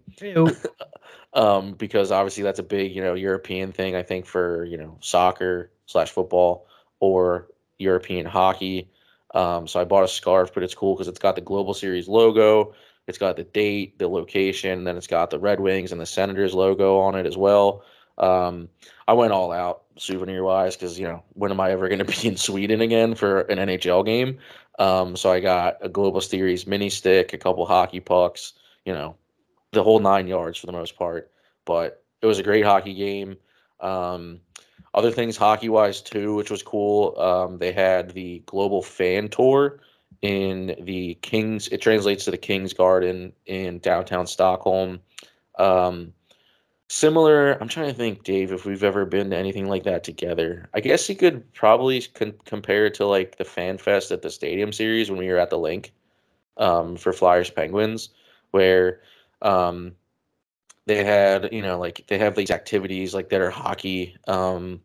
[1.35, 3.95] um, because obviously that's a big, you know, European thing.
[3.95, 6.67] I think for you know soccer slash football
[7.01, 8.91] or European hockey.
[9.35, 12.09] Um, so I bought a scarf, but it's cool because it's got the Global Series
[12.09, 12.75] logo,
[13.07, 16.55] it's got the date, the location, then it's got the Red Wings and the Senators
[16.55, 17.85] logo on it as well.
[18.17, 18.69] Um,
[19.07, 22.05] I went all out souvenir wise because you know when am I ever going to
[22.05, 24.38] be in Sweden again for an NHL game?
[24.79, 29.17] Um, so I got a Global Series mini stick, a couple hockey pucks, you know,
[29.73, 31.31] the whole nine yards for the most part.
[31.64, 33.37] But it was a great hockey game.
[33.81, 34.41] Um,
[34.99, 37.17] other things hockey wise too, which was cool.
[37.21, 39.79] Um, they had the Global Fan Tour
[40.23, 41.69] in the Kings.
[41.69, 44.99] It translates to the Kings Garden in downtown Stockholm.
[45.57, 46.13] Um,
[46.89, 47.53] similar.
[47.61, 50.69] I'm trying to think, Dave, if we've ever been to anything like that together.
[50.75, 54.31] I guess you could probably con- compare it to like the Fan Fest at the
[54.31, 55.93] Stadium Series when we were at the Linc
[56.57, 58.09] um, for Flyers Penguins,
[58.51, 59.01] where
[59.43, 59.95] um,
[60.88, 64.81] they had you know like they have these activities like that are hockey um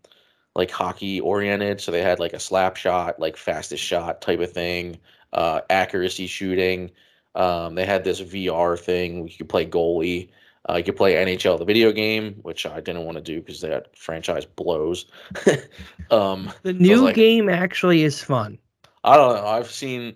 [0.56, 1.82] like hockey oriented.
[1.82, 5.00] So they had like a slap shot like fastest shot type of thing
[5.32, 6.92] uh accuracy shooting.
[7.34, 10.30] Um they had this vr thing you could play goalie.
[10.70, 13.62] Uh, you could play nhl the video game which i didn't want to do because
[13.62, 15.06] that franchise blows.
[16.12, 18.60] Um the new like, game actually is fun.
[19.04, 19.48] I don't know.
[19.48, 20.16] I've seen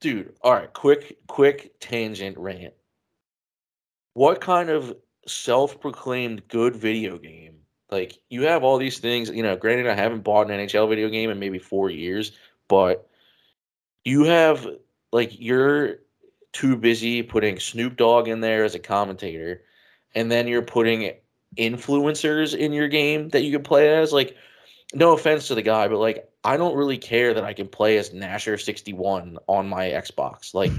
[0.00, 2.74] dude all right quick quick tangent rant.
[4.14, 7.54] What kind of self-proclaimed good video game.
[7.90, 11.08] Like you have all these things, you know, granted I haven't bought an NHL video
[11.08, 12.32] game in maybe 4 years,
[12.68, 13.08] but
[14.04, 14.66] you have
[15.12, 15.98] like you're
[16.52, 19.62] too busy putting Snoop Dogg in there as a commentator
[20.14, 21.12] and then you're putting
[21.56, 24.36] influencers in your game that you can play as like
[24.94, 27.98] no offense to the guy, but like I don't really care that I can play
[27.98, 30.54] as Nasher 61 on my Xbox.
[30.54, 30.72] Like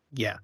[0.12, 0.36] yeah.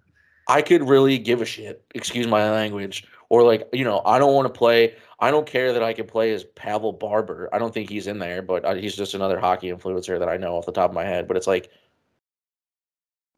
[0.49, 4.35] I could really give a shit, excuse my language, or like, you know, I don't
[4.35, 4.95] want to play.
[5.21, 7.49] I don't care that I can play as Pavel Barber.
[7.53, 10.37] I don't think he's in there, but uh, he's just another hockey influencer that I
[10.37, 11.27] know off the top of my head.
[11.27, 11.71] But it's like,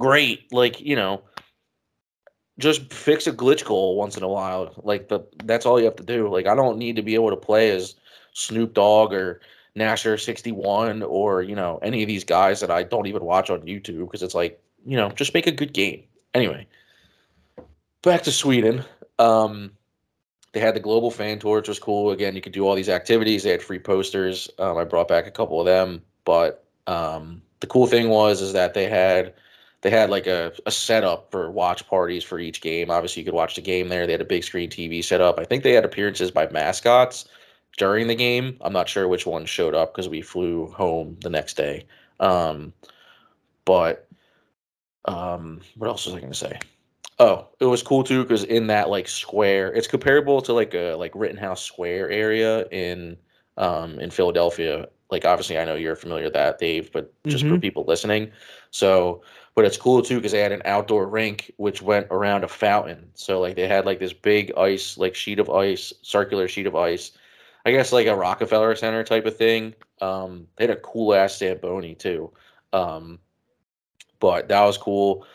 [0.01, 1.23] great, like you know,
[2.59, 4.73] just fix a glitch goal once in a while.
[4.83, 6.29] Like the that's all you have to do.
[6.29, 7.95] Like I don't need to be able to play as
[8.33, 9.41] Snoop Dogg or
[9.77, 13.51] Nasher sixty one or you know any of these guys that I don't even watch
[13.51, 16.03] on YouTube because it's like you know just make a good game.
[16.35, 16.67] Anyway,
[18.07, 18.85] back to Sweden.
[19.19, 19.73] Um,
[20.53, 22.13] they had the global fan tour, which was cool.
[22.13, 23.43] Again, you could do all these activities.
[23.43, 24.49] They had free posters.
[24.59, 28.55] Um, I brought back a couple of them, but um, the cool thing was is
[28.55, 29.35] that they had
[29.83, 32.91] they had like a, a setup for watch parties for each game.
[32.91, 34.07] Obviously, you could watch the game there.
[34.07, 35.39] They had a big screen TV set up.
[35.39, 37.27] I think they had appearances by mascots
[37.77, 38.57] during the game.
[38.63, 41.87] I'm not sure which one showed up because we flew home the next day.
[42.21, 42.73] Um,
[43.65, 44.09] but
[45.05, 46.59] um, what else was I going to say?
[47.19, 50.95] Oh, it was cool too because in that like square, it's comparable to like a
[50.95, 53.17] like Rittenhouse Square area in
[53.57, 54.89] um in Philadelphia.
[55.11, 57.55] Like obviously, I know you're familiar with that, Dave, but just mm-hmm.
[57.55, 58.33] for people listening.
[58.71, 59.23] So,
[59.55, 63.11] but it's cool too because they had an outdoor rink which went around a fountain.
[63.15, 66.77] So like they had like this big ice, like sheet of ice, circular sheet of
[66.77, 67.13] ice.
[67.65, 69.75] I guess like a Rockefeller Center type of thing.
[70.03, 72.31] Um, they had a cool ass Zamboni too.
[72.73, 73.19] Um,
[74.21, 75.27] but that was cool.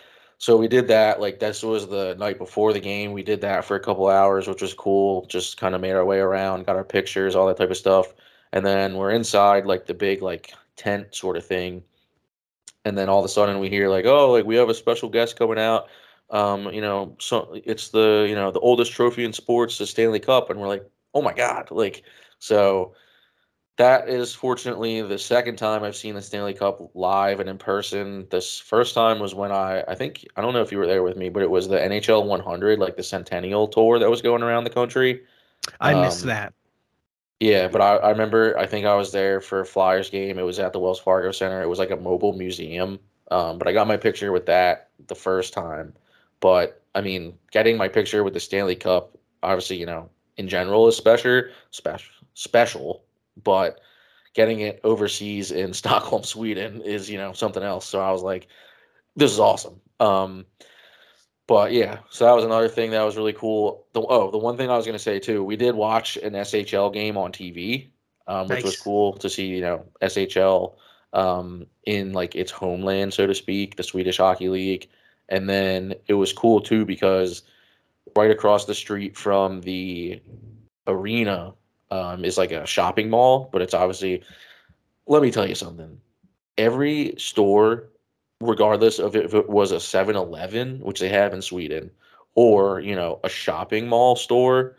[0.41, 1.21] So we did that.
[1.21, 3.12] Like this was the night before the game.
[3.12, 5.27] We did that for a couple hours, which was cool.
[5.27, 8.15] Just kind of made our way around, got our pictures, all that type of stuff.
[8.51, 11.84] And then we're inside like the big like tent sort of thing.
[12.86, 15.10] And then all of a sudden we hear like, oh, like we have a special
[15.10, 15.89] guest coming out.
[16.32, 20.19] Um, you know, so it's the you know the oldest trophy in sports, the Stanley
[20.19, 22.01] Cup, and we're like, oh my god, like
[22.39, 22.95] so
[23.77, 28.27] that is fortunately the second time I've seen the Stanley Cup live and in person.
[28.29, 31.03] This first time was when I, I think, I don't know if you were there
[31.03, 34.43] with me, but it was the NHL 100, like the Centennial Tour that was going
[34.43, 35.21] around the country.
[35.79, 36.53] I um, missed that.
[37.39, 40.38] Yeah, but I, I remember I think I was there for a Flyers game.
[40.38, 41.62] It was at the Wells Fargo Center.
[41.63, 42.99] It was like a mobile museum.
[43.31, 45.93] Um, but I got my picture with that the first time.
[46.39, 50.88] But I mean, getting my picture with the Stanley Cup, obviously, you know, in general
[50.88, 53.03] is special, special, special.
[53.41, 53.79] But
[54.33, 57.87] getting it overseas in Stockholm, Sweden, is you know something else.
[57.87, 58.47] So I was like,
[59.15, 59.79] this is awesome.
[59.99, 60.45] Um,
[61.47, 63.85] but yeah, so that was another thing that was really cool.
[63.93, 66.33] The, oh, the one thing I was going to say too, we did watch an
[66.33, 67.89] SHL game on TV,
[68.27, 69.47] um, which was cool to see.
[69.47, 70.75] You know, SHL
[71.13, 74.87] um, in like its homeland, so to speak, the Swedish Hockey League,
[75.29, 77.43] and then it was cool too because
[78.15, 80.21] right across the street from the
[80.87, 81.53] arena
[81.91, 84.23] um, is like a shopping mall, but it's obviously.
[85.08, 85.99] Let me tell you something.
[86.58, 87.91] Every store
[88.41, 91.91] regardless of if it was a 7-Eleven, which they have in Sweden,
[92.36, 94.75] or you know a shopping mall store,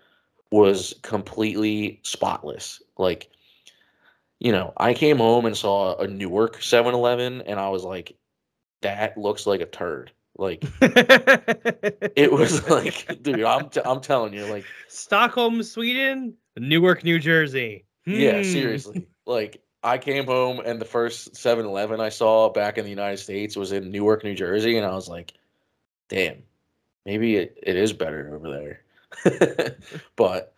[0.51, 2.83] was completely spotless.
[2.99, 3.31] Like,
[4.39, 8.17] you know, I came home and saw a Newark 7-Eleven, and I was like,
[8.83, 10.13] that looks like a turd.
[10.37, 17.19] Like, it was like, dude, I'm t- I'm telling you, like, Stockholm, Sweden, Newark, New
[17.19, 17.85] Jersey.
[18.07, 18.43] Yeah, Hmm.
[18.43, 19.07] seriously.
[19.27, 23.57] Like I came home and the first 7-Eleven I saw back in the United States
[23.57, 25.33] was in Newark, New Jersey, and I was like,
[26.09, 26.43] damn,
[27.07, 29.77] maybe it, it is better over there.
[30.17, 30.55] but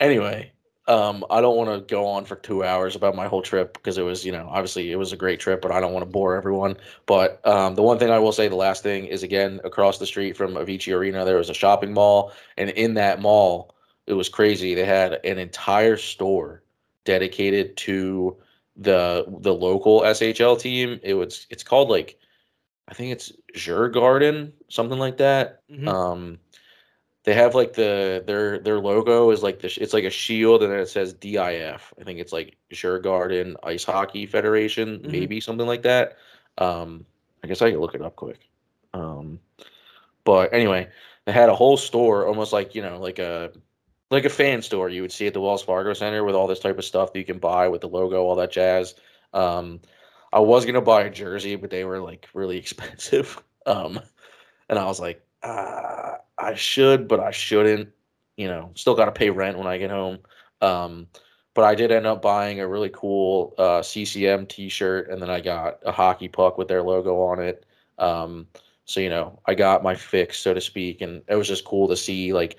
[0.00, 0.52] anyway,
[0.86, 3.98] um, I don't want to go on for two hours about my whole trip because
[3.98, 6.10] it was, you know, obviously it was a great trip, but I don't want to
[6.10, 6.76] bore everyone.
[7.06, 10.06] But um, the one thing I will say, the last thing is again, across the
[10.06, 13.74] street from Avicii Arena, there was a shopping mall, and in that mall,
[14.08, 14.74] it was crazy.
[14.74, 16.62] They had an entire store
[17.04, 18.36] dedicated to
[18.76, 20.98] the the local SHL team.
[21.02, 22.18] It was it's called like
[22.88, 23.32] I think it's
[23.92, 25.60] Garden, something like that.
[25.70, 25.88] Mhm.
[25.88, 26.38] Um,
[27.24, 30.72] they have like the their their logo is like the it's like a shield and
[30.72, 31.92] then it says DIF.
[32.00, 32.56] I think it's like
[33.02, 35.10] Garden Ice Hockey Federation, Mhm.
[35.10, 36.16] maybe something like that.
[36.56, 37.04] Um,
[37.44, 38.48] I guess I can look it up quick.
[38.94, 39.38] Um,
[40.24, 40.88] but anyway,
[41.26, 43.52] they had a whole store, almost like you know, like a
[44.10, 46.60] like a fan store you would see at the Wells Fargo Center with all this
[46.60, 48.94] type of stuff that you can buy with the logo, all that jazz.
[49.34, 49.80] Um,
[50.32, 53.42] I was gonna buy a jersey, but they were like really expensive.
[53.66, 54.00] Um,
[54.68, 57.90] and I was like, uh, I should, but I shouldn't.
[58.36, 60.18] You know, still got to pay rent when I get home.
[60.60, 61.08] Um,
[61.54, 65.40] but I did end up buying a really cool uh, CCM T-shirt, and then I
[65.40, 67.66] got a hockey puck with their logo on it.
[67.98, 68.46] Um,
[68.84, 71.88] so you know, I got my fix, so to speak, and it was just cool
[71.88, 72.32] to see.
[72.32, 72.56] Like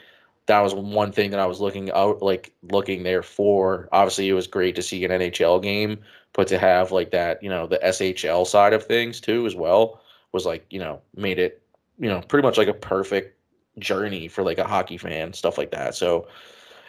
[0.50, 3.88] that was one thing that I was looking out, like looking there for.
[3.92, 6.00] Obviously, it was great to see an NHL game,
[6.34, 10.02] but to have like that, you know, the SHL side of things too, as well,
[10.34, 11.62] was like you know made it,
[11.98, 13.38] you know, pretty much like a perfect
[13.80, 15.96] journey for like a hockey fan, stuff like that.
[15.96, 16.28] So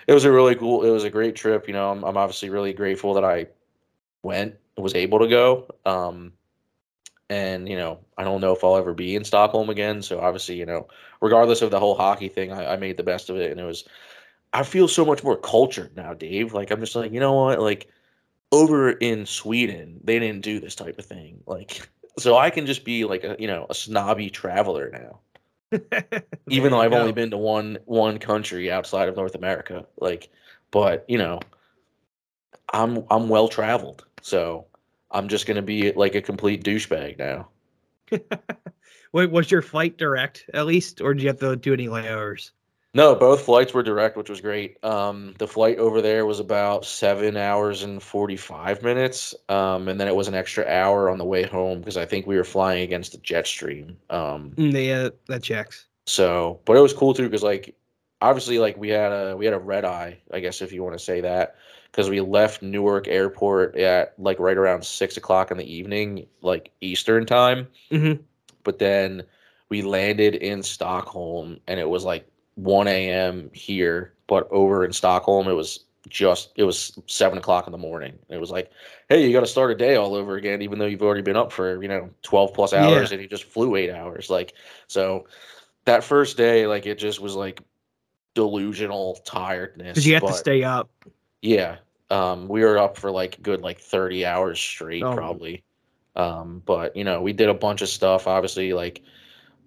[0.07, 2.51] it was a really cool it was a great trip you know i'm, I'm obviously
[2.51, 3.46] really grateful that i
[4.25, 6.33] went was able to go um
[7.31, 10.03] and you know i don't know if i'll ever be in stockholm again.
[10.03, 10.88] So obviously you know
[11.23, 13.64] regardless of the whole hockey thing i, I made the best of it and it
[13.64, 13.85] was
[14.53, 16.53] i feel so much more cultured now dave.
[16.53, 17.61] Like i'm just like you know what?
[17.61, 17.88] Like
[18.53, 21.40] over in sweden they didn't do this type of thing.
[21.47, 21.88] Like
[22.19, 25.21] so i can just be like a you know a snobby traveler now.
[26.49, 29.87] Even though I've only been to one one country outside of North America.
[30.01, 30.29] Like,
[30.73, 31.38] but you know,
[32.73, 34.66] I'm I'm well traveled, so
[35.11, 37.49] I'm just gonna be like a complete douchebag now.
[39.12, 42.51] Wait, was your flight direct at least, or did you have to do any layovers?
[42.92, 44.83] No, both flights were direct, which was great.
[44.85, 50.01] Um, the flight over there was about seven hours and forty five minutes, um, and
[50.01, 52.44] then it was an extra hour on the way home because I think we were
[52.44, 53.96] flying against the jet stream.
[54.11, 55.88] Um, Mm, Yeah, that checks.
[56.07, 57.77] So, but it was cool too because like
[58.20, 60.99] obviously like we had a we had a red eye, I guess if you want
[60.99, 61.57] to say that,
[61.90, 66.70] because we left Newark Airport at like right around six o'clock in the evening, like
[66.80, 67.66] Eastern time.
[67.91, 68.14] hmm
[68.64, 69.24] But then
[69.68, 73.51] we landed in Stockholm and it was like one a.m.
[73.53, 78.18] here, but over in Stockholm it was just it was seven o'clock in the morning.
[78.28, 78.70] It was like,
[79.09, 81.36] hey, you got to start a day all over again, even though you've already been
[81.36, 83.14] up for you know twelve plus hours Yeah.
[83.14, 84.30] and you just flew eight hours.
[84.30, 84.55] Like
[84.86, 85.26] so,
[85.84, 87.61] that first day, like it just was like
[88.34, 89.88] delusional tiredness.
[89.91, 90.91] Because you have to stay up.
[91.43, 91.76] Yeah.
[92.11, 95.14] Um, we were up for like good like 30 hours straight Oh.
[95.14, 95.62] probably.
[96.16, 98.26] Um, but you know, we did a bunch of stuff.
[98.26, 99.03] Obviously, like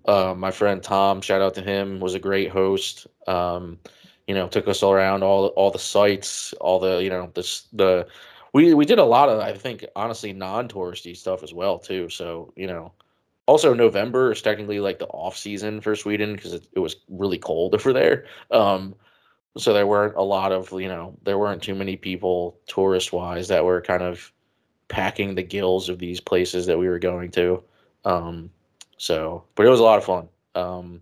[0.06, 3.08] uh, my friend Tom, shout out to him, was a great host.
[3.28, 3.80] Um,
[4.28, 7.68] you know, took us all around all all the sites, all the you know this
[7.74, 8.08] the
[8.54, 12.10] we we did a lot of I think honestly non-touristy stuff as well too.
[12.10, 12.92] So you know,
[13.46, 17.38] also November is technically like the off season for Sweden because it, it was really
[17.38, 18.26] cold over there.
[18.52, 18.96] Um,
[19.58, 23.48] so there weren't a lot of you know there weren't too many people tourist wise
[23.48, 24.32] that were kind of
[24.88, 27.64] packing the gills of these places that we were going to.
[28.06, 28.50] Um,
[28.98, 30.28] so, but it was a lot of fun.
[30.56, 31.02] Um,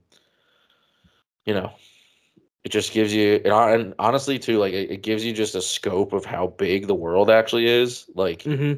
[1.46, 1.72] you know,
[2.64, 6.14] it just gives you, and honestly, too, like it, it gives you just a scope
[6.14, 8.06] of how big the world actually is.
[8.16, 8.74] Like, hmm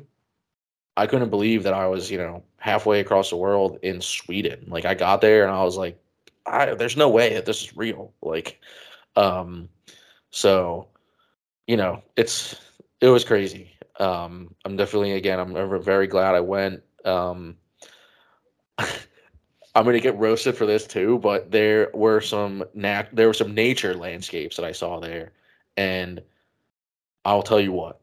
[0.95, 4.65] I couldn't believe that I was, you know, halfway across the world in Sweden.
[4.67, 5.99] Like, I got there and I was like,
[6.45, 8.13] I, there's no way that this is real.
[8.21, 8.59] Like,
[9.15, 9.69] um,
[10.31, 10.87] so,
[11.67, 12.59] you know, it's
[13.01, 13.71] it was crazy.
[13.99, 16.83] Um, I'm definitely again, I'm very glad I went.
[17.05, 17.57] Um,
[19.75, 23.53] I'm gonna get roasted for this too, but there were some nat there were some
[23.55, 25.33] nature landscapes that I saw there,
[25.77, 26.21] and
[27.25, 27.99] I'll tell you what,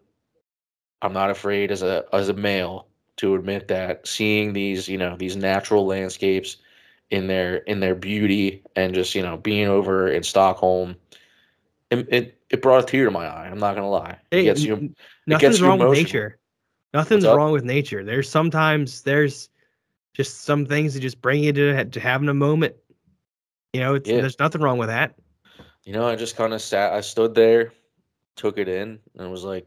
[1.02, 5.16] I'm not afraid as a as a male to admit that seeing these you know
[5.16, 6.56] these natural landscapes
[7.10, 10.96] in their in their beauty and just you know being over in Stockholm,
[11.90, 13.48] it it, it brought a tear to my eye.
[13.48, 14.18] I'm not gonna lie.
[14.30, 14.74] It gets you.
[14.74, 14.96] it gets
[15.26, 16.38] nothing's you wrong with nature.
[16.92, 18.04] Nothing's wrong with nature.
[18.04, 19.48] There's sometimes there's
[20.12, 22.74] just some things that just bring you to, to having a moment.
[23.72, 24.20] You know, it's, Yeah.
[24.20, 25.14] there's nothing wrong with that.
[25.84, 26.92] You know, I just kind of sat.
[26.92, 27.72] I stood there,
[28.36, 29.66] took it in, and was like,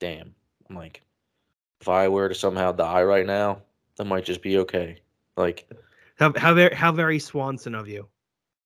[0.00, 0.34] "Damn!"
[0.68, 1.02] I'm like,
[1.80, 3.62] if I were to somehow die right now,
[3.96, 5.00] that might just be okay.
[5.36, 5.70] Like,
[6.16, 8.08] How how very how very Swanson of you.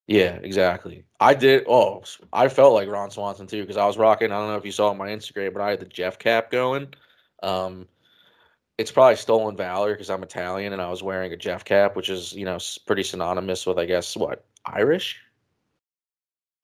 [0.07, 1.05] yeah, exactly.
[1.20, 1.64] I did.
[1.68, 4.32] Oh, I felt like Ron Swanson too because I was rocking.
[4.32, 6.51] I don't know if you saw on my Instagram, but I had the Jeff cap
[6.51, 6.94] going.
[7.42, 7.88] Um,
[8.78, 12.09] it's probably stolen valor because I'm Italian and I was wearing a Jeff cap, which
[12.09, 15.20] is you know pretty synonymous with I guess what Irish.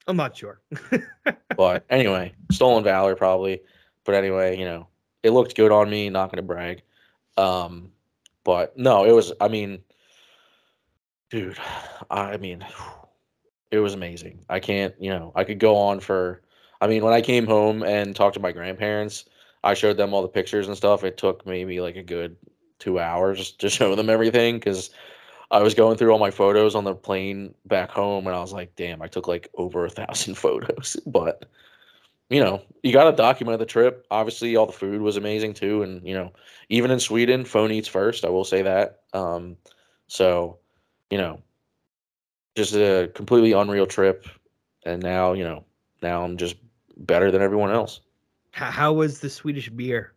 [0.06, 0.60] I'm not sure.
[1.56, 3.62] But anyway, stolen valor probably.
[4.04, 4.88] But anyway, you know,
[5.22, 6.10] it looked good on me.
[6.10, 6.82] Not gonna brag.
[7.36, 7.92] Um,
[8.44, 9.32] but no, it was.
[9.40, 9.78] I mean,
[11.30, 11.58] dude,
[12.10, 12.64] I mean,
[13.70, 14.44] it was amazing.
[14.48, 14.94] I can't.
[15.00, 16.42] You know, I could go on for.
[16.80, 19.24] I mean, when I came home and talked to my grandparents,
[19.64, 21.04] I showed them all the pictures and stuff.
[21.04, 22.36] It took maybe like a good
[22.78, 24.90] two hours to show them everything because
[25.50, 28.52] I was going through all my photos on the plane back home, and I was
[28.52, 31.48] like, "Damn, I took like over a thousand photos." But
[32.28, 34.06] you know, you got to document the trip.
[34.10, 36.32] Obviously, all the food was amazing too, and you know,
[36.68, 38.24] even in Sweden, phone eats first.
[38.24, 39.00] I will say that.
[39.12, 39.56] Um,
[40.08, 40.58] so,
[41.10, 41.40] you know,
[42.56, 44.26] just a completely unreal trip,
[44.84, 45.64] and now you know,
[46.02, 46.56] now I'm just
[46.96, 48.00] better than everyone else.
[48.52, 50.12] how, how was the Swedish beer?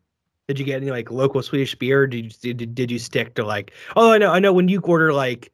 [0.47, 2.03] Did you get any like local Swedish beer?
[2.03, 3.71] Or did you did, did you stick to like?
[3.95, 4.53] Oh, I know, I know.
[4.53, 5.51] When you order like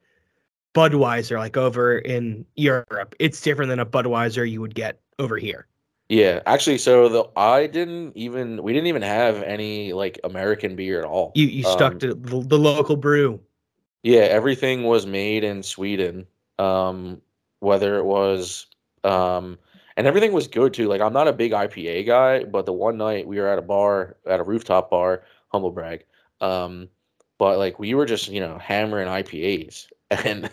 [0.76, 5.68] Budweiser, like over in Europe, it's different than a Budweiser you would get over here.
[6.10, 11.00] Yeah, actually, so the I didn't even we didn't even have any like American beer
[11.00, 11.32] at all.
[11.36, 13.40] You you stuck Um, to the, the local brew.
[14.06, 16.28] Yeah, everything was made in Sweden.
[16.60, 17.22] Um,
[17.60, 18.68] whether it was
[19.04, 19.58] um,
[19.98, 20.88] and everything was good too.
[20.88, 23.64] Like I'm not a big IPA guy, but the one night we were at a
[23.64, 26.06] bar, at a rooftop bar, humble brag.
[26.42, 26.90] Um,
[27.40, 29.88] but like we were just, you know, hammering IPAs.
[30.24, 30.52] And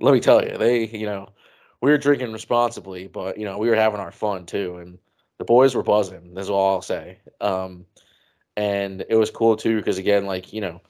[0.00, 1.28] let me tell you, they, you know,
[1.82, 4.78] we were drinking responsibly, but you know, we were having our fun too.
[4.78, 4.98] And
[5.38, 7.18] the boys were buzzing, that's all I'll say.
[7.40, 7.86] Um,
[8.56, 10.80] and it was cool too, because again, like, you know,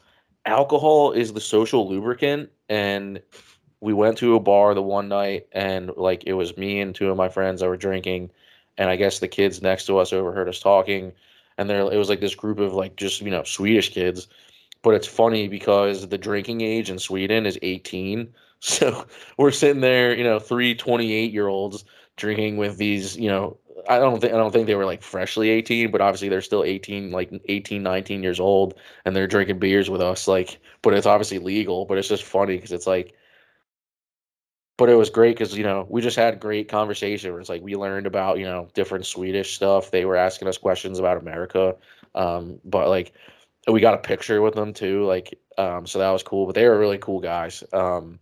[0.46, 3.20] alcohol is the social lubricant and
[3.80, 7.10] we went to a bar the one night and like it was me and two
[7.10, 8.30] of my friends that were drinking
[8.78, 11.12] and i guess the kids next to us overheard us talking
[11.58, 14.28] and there it was like this group of like just you know swedish kids
[14.82, 19.06] but it's funny because the drinking age in sweden is 18 so
[19.38, 21.84] we're sitting there you know three 28 year olds
[22.16, 23.56] drinking with these you know
[23.90, 26.64] i don't think i don't think they were like freshly 18 but obviously they're still
[26.64, 28.74] 18 like 18 19 years old
[29.04, 32.56] and they're drinking beers with us like but it's obviously legal but it's just funny
[32.56, 33.14] because it's like
[34.78, 37.62] but it was great because you know we just had great conversation where it's like
[37.62, 39.90] we learned about you know different swedish stuff.
[39.90, 41.76] They were asking us questions about america
[42.14, 43.12] um but like
[43.68, 46.66] we got a picture with them too like um so that was cool but they
[46.66, 48.18] were really cool guys um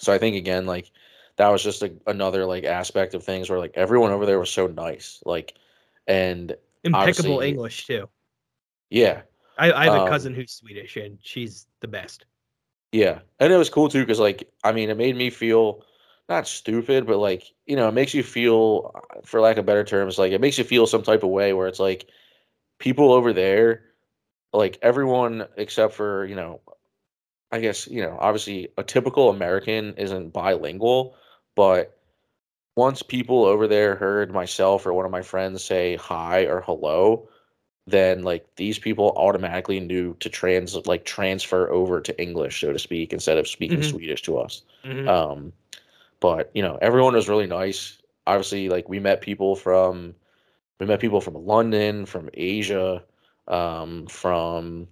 [0.00, 0.90] so i think again like
[1.36, 4.50] that was just a, another like aspect of things where like everyone over there was
[4.50, 5.54] so nice like
[6.06, 8.08] and Impeccable English too.
[8.90, 9.22] yeah
[9.56, 12.26] I, I have a Um, cousin who's Swedish and she's the best.
[12.92, 15.84] Yeah, and it was cool too because, like, I mean, it made me feel
[16.28, 19.84] not stupid, but like, you know, it makes you feel, uh, for lack of better
[19.84, 22.08] terms, like it makes you feel some type of way where it's like
[22.78, 23.84] people over there,
[24.52, 26.60] like everyone except for, you know,
[27.52, 31.16] I guess, you know, obviously a typical American isn't bilingual,
[31.54, 31.98] but
[32.76, 37.28] once people over there heard myself or one of my friends say hi or hello,
[37.86, 42.78] then like these people automatically knew to trans like transfer over to English, so to
[42.78, 43.90] speak, instead of speaking Mhm.
[43.90, 44.62] Swedish to us.
[44.84, 45.08] Mhm.
[45.08, 45.52] Um,
[46.20, 47.98] but you know, everyone was really nice.
[48.24, 50.14] obviously like we met people from
[50.78, 53.02] we met people from London, from Asia,
[53.48, 54.86] um, from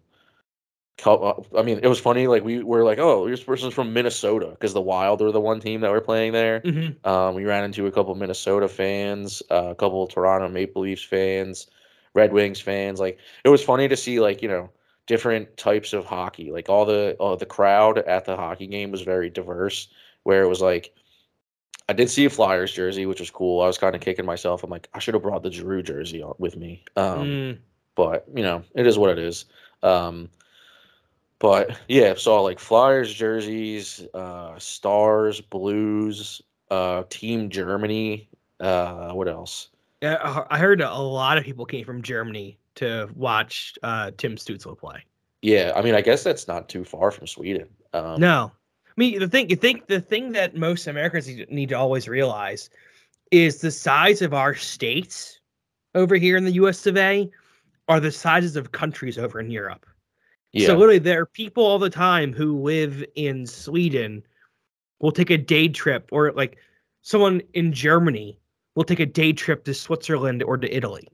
[1.07, 2.27] I mean, it was funny.
[2.27, 5.61] Like we were like, oh, this person's from Minnesota because the Wild were the one
[5.61, 6.61] team that were playing there.
[6.61, 7.05] Mhm.
[7.07, 11.67] Um, we ran into a couple Minnesota fans, uh, a couple Toronto Maple Leafs fans,
[12.15, 13.01] Red Wings fans.
[13.01, 14.71] Like it was funny to see like you know
[15.07, 16.51] different types of hockey.
[16.53, 19.89] Like all the uh, the crowd at the hockey game was very diverse.
[20.25, 20.93] Where it was like,
[21.89, 23.63] I did see a Flyers jersey, which was cool.
[23.63, 24.63] I was kind of kicking myself.
[24.63, 26.85] I'm like, I should have brought the Giroux jersey with me.
[26.97, 27.59] Um, Mm.
[27.95, 29.47] but you know, it is what it is.
[29.83, 30.29] Um,
[31.41, 38.29] but yeah, saw like Flyers jerseys, uh, Stars, Blues, uh, Team Germany.
[38.61, 39.71] Uh, what else?
[40.03, 44.79] Yeah, I heard a lot of people came from Germany to watch uh, Tim Stützle
[44.79, 45.05] play.
[45.43, 47.69] Yeah, I mean, I guess that's not too far from Sweden.
[47.93, 48.53] Um, No,
[48.87, 49.51] I mean the thing.
[49.51, 52.71] You think the thing that most Americans need- need to always realize
[53.31, 55.41] is the size of our states
[55.95, 56.87] over here in the U.S.
[56.87, 57.31] of A.
[57.89, 59.87] are the sizes of countries over in Europe.
[60.53, 64.23] Yeah, So literally, there are people all the time who live in Sweden
[65.01, 66.59] will take a day trip, or like
[67.03, 68.39] someone in Germany
[68.75, 71.09] will take a day trip to Switzerland or to Italy.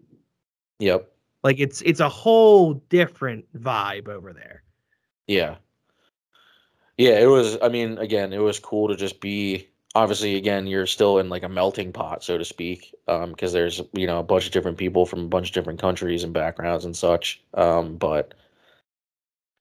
[0.78, 1.10] yep,
[1.42, 4.64] Like it's it's a whole different vibe over there.
[5.26, 5.56] yeah,
[6.96, 7.18] yeah.
[7.18, 7.58] It was.
[7.62, 9.68] I mean, again, it was cool to just be.
[9.94, 14.06] Obviously, again, you're still in like a melting pot, so to speak, because there's you
[14.06, 16.94] know a bunch of different people from a bunch of different countries and backgrounds and
[16.96, 17.42] such.
[17.54, 18.34] Um, but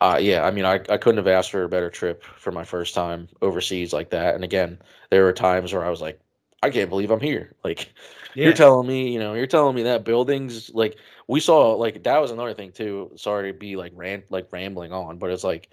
[0.02, 2.64] uh, yeah, I mean, I, I couldn't have asked for a better trip for my
[2.64, 4.36] first time overseas like that.
[4.36, 4.80] And again,
[5.10, 6.20] there were times where I was like,
[6.62, 7.56] I can't believe I'm here.
[7.64, 7.94] Like,
[8.34, 8.46] Yeah.
[8.46, 12.20] you're telling me, you know, you're telling me that buildings like we saw like that
[12.22, 13.12] was another thing too.
[13.16, 15.70] Sorry to be like rant like rambling on, but it's like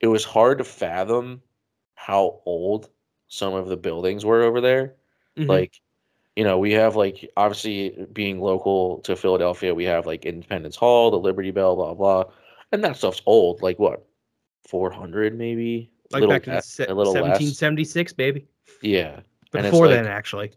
[0.00, 1.42] it was hard to fathom
[1.94, 2.88] how old
[3.28, 4.94] some of the buildings were over there.
[5.36, 5.48] Mhm.
[5.48, 5.80] Like,
[6.36, 11.10] you know, we have like obviously being local to Philadelphia, we have like Independence Hall,
[11.10, 12.24] the Liberty Bell, blah blah,
[12.72, 13.62] and that stuff's old.
[13.62, 14.06] Like what,
[14.66, 15.90] four hundred maybe?
[16.10, 17.22] like Little back in less- se- a little less.
[17.22, 18.46] 1776, baby.
[18.82, 19.20] Yeah,
[19.52, 20.52] But And before like- then, actually.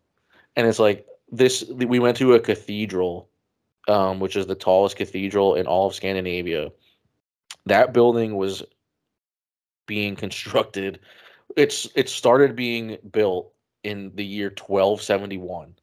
[0.55, 1.63] and it's like this.
[1.69, 3.29] We went to a cathedral,
[3.89, 6.71] um, which is the tallest cathedral in all of Scandinavia.
[7.65, 8.63] That building was
[9.87, 10.99] being constructed.
[11.57, 13.51] It's it started being built
[13.83, 15.75] in the year twelve seventy one.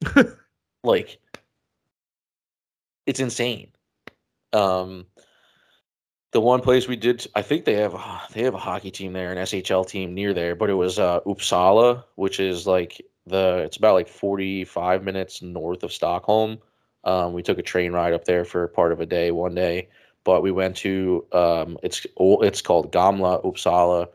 [0.84, 1.18] like
[3.06, 3.70] it's insane.
[4.54, 5.06] Um
[6.34, 7.94] the one place we did I think they have
[8.32, 11.20] they have a hockey team there, an SHL team near there, but it was uh
[11.20, 16.58] Uppsala, which is like the it's about like 45 minutes north of Stockholm.
[17.04, 19.88] Um we took a train ride up there for part of a day one day,
[20.24, 24.08] but we went to um it's it's called Gamla Uppsala,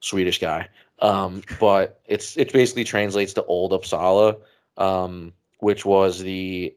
[0.00, 0.68] Swedish guy.
[0.98, 4.36] Um but it's it basically translates to old Uppsala.
[4.78, 6.74] Um which was the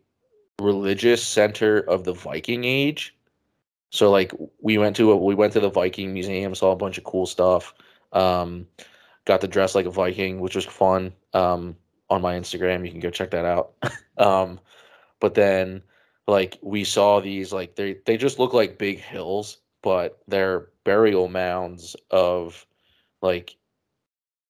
[0.61, 3.14] religious center of the Viking Age.
[3.95, 6.97] So like we went to a, we went to the Viking Museum, saw a bunch
[6.97, 7.73] of cool stuff.
[8.11, 8.67] Um,
[9.23, 11.13] got to dress like a Viking, which was fun.
[11.33, 11.77] Um,
[12.09, 13.73] on my Instagram, you can go check that out.
[14.17, 14.59] um,
[15.21, 15.81] but then
[16.27, 21.29] like we saw these like they they just look like big hills, but they're burial
[21.29, 22.65] mounds of
[23.21, 23.55] like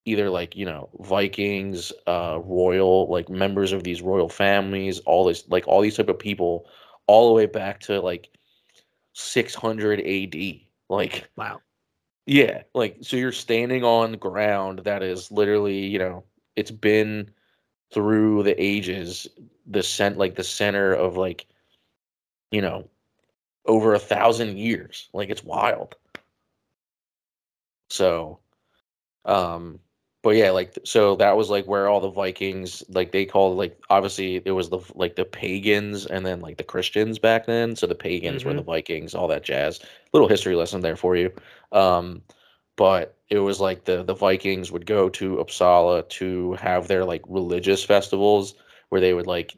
[0.05, 5.47] either like you know Vikings, uh, royal like members of these royal families, all this
[5.49, 6.67] like all these type of people,
[7.05, 8.31] all the way back to like
[9.15, 10.67] 600 AD.
[10.89, 11.61] Like Wow.
[12.25, 16.23] yeah, like so you're standing on ground that is literally you know
[16.55, 17.31] it's been
[17.91, 19.27] through the ages
[19.67, 21.47] the cent like the center of like
[22.51, 22.89] you know
[23.65, 25.95] over a thousand years like it's wild
[27.89, 28.39] so
[29.25, 29.79] um
[30.25, 33.79] but yeah like so that was like where all the vikings like they called like
[33.91, 37.85] obviously it was the like the pagans and then like the christians back then so
[37.85, 39.79] the pagans were the vikings all that jazz.
[40.13, 41.31] Little history lesson there for you.
[41.71, 42.23] Um
[42.75, 47.21] but it was like the the vikings would go to uppsala to have their like
[47.27, 48.55] religious festivals
[48.89, 49.53] where they would like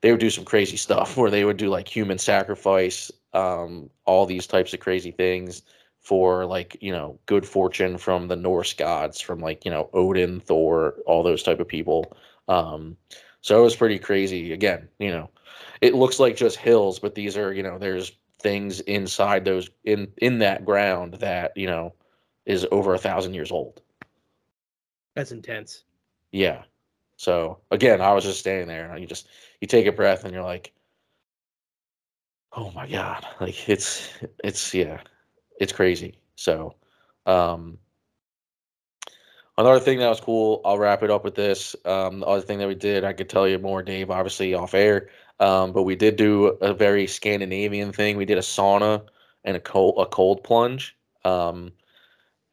[0.00, 4.26] they would do some crazy stuff where they would do like human sacrifice um all
[4.26, 5.62] these types of crazy things
[6.00, 10.40] for like you know good fortune from the Norse gods from like you know Odin
[10.40, 12.16] Thor all those type of people.
[12.48, 12.96] Um
[13.40, 14.52] so it was pretty crazy.
[14.52, 15.30] Again you know
[15.80, 20.08] it looks like just hills but these are you know there's things inside those in
[20.18, 21.92] in that ground that you know
[22.46, 23.82] is over a thousand years old.
[25.14, 25.84] That's intense.
[26.32, 26.62] yeah.
[27.16, 29.28] So again I was just standing there and you just
[29.60, 30.72] you take a breath and you're like
[32.52, 33.26] oh my god.
[33.40, 34.08] Like it's
[34.42, 35.00] it's yeah
[35.58, 36.74] it's crazy so
[37.26, 37.78] um
[39.58, 41.74] Another thing that was cool, I'll wrap it up with this.
[41.84, 44.72] Um, the other thing that we did, I could tell you more, Dave, obviously off
[44.72, 45.08] air.
[45.40, 48.16] Um, but we did do a very Scandinavian thing.
[48.16, 49.02] We did a sauna
[49.42, 50.96] and a cold a cold plunge.
[51.24, 51.72] Um,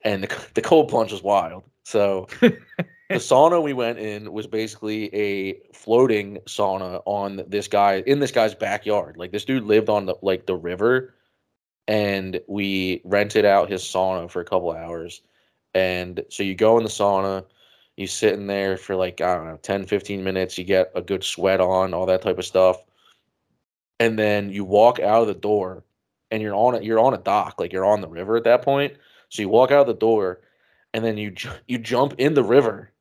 [0.04, 1.64] and the, the cold plunge was wild.
[1.84, 2.58] So the
[3.12, 8.56] sauna we went in was basically a floating sauna on this guy in this guy's
[8.56, 9.18] backyard.
[9.18, 11.14] Like this dude lived on the like the river,
[11.88, 15.22] and we rented out his sauna for a couple hours.
[15.74, 17.46] And so you go in the sauna,
[17.98, 20.58] you sit in there for like I don't know 10, 15 minutes.
[20.58, 22.78] You get a good sweat on, all that type of stuff,
[24.00, 25.84] and then you walk out of the door,
[26.32, 26.84] and you're on it.
[26.84, 28.94] You're on a dock, like you're on the river at that point.
[29.30, 30.42] So you walk out of the door,
[30.94, 31.34] and then you
[31.68, 32.92] you jump in the river.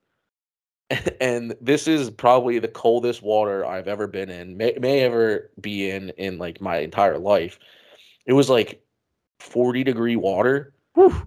[1.20, 5.90] And this is probably the coldest water I've ever been in, may, may ever be
[5.90, 7.58] in in like my entire life.
[8.26, 8.82] It was like
[9.40, 10.72] 40 degree water.
[10.94, 11.26] Whew.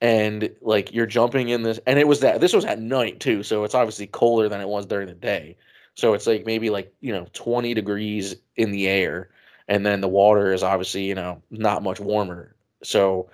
[0.00, 3.42] And like you're jumping in this, and it was that this was at night too,
[3.42, 5.56] so it's obviously colder than it was during the day.
[5.94, 9.30] So it's like maybe like you know 20 degrees in the air,
[9.68, 12.54] and then the water is obviously you know not much warmer.
[12.82, 13.30] So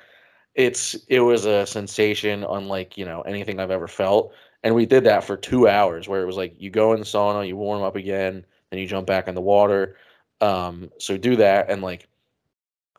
[0.55, 4.33] it's it was a sensation unlike you know anything I've ever felt.
[4.63, 7.07] And we did that for two hours, where it was like you go in the
[7.07, 9.97] sauna, you warm up again, then you jump back in the water.
[10.43, 12.09] Um, so do that, and like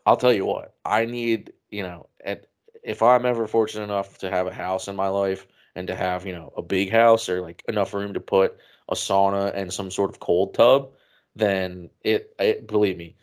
[0.06, 2.46] I'll tell you what, I need you know, at
[2.82, 6.26] if I'm ever fortunate enough to have a house in my life and to have
[6.26, 8.56] you know a big house or like enough room to put
[8.88, 10.90] a sauna and some sort of cold tub,
[11.34, 13.16] then it, it believe me,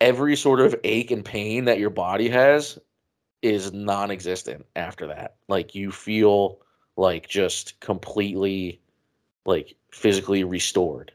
[0.00, 2.78] every sort of ache and pain that your body has
[3.42, 5.36] is non-existent after that.
[5.48, 6.60] Like you feel
[6.96, 8.80] like just completely
[9.44, 11.12] like physically restored.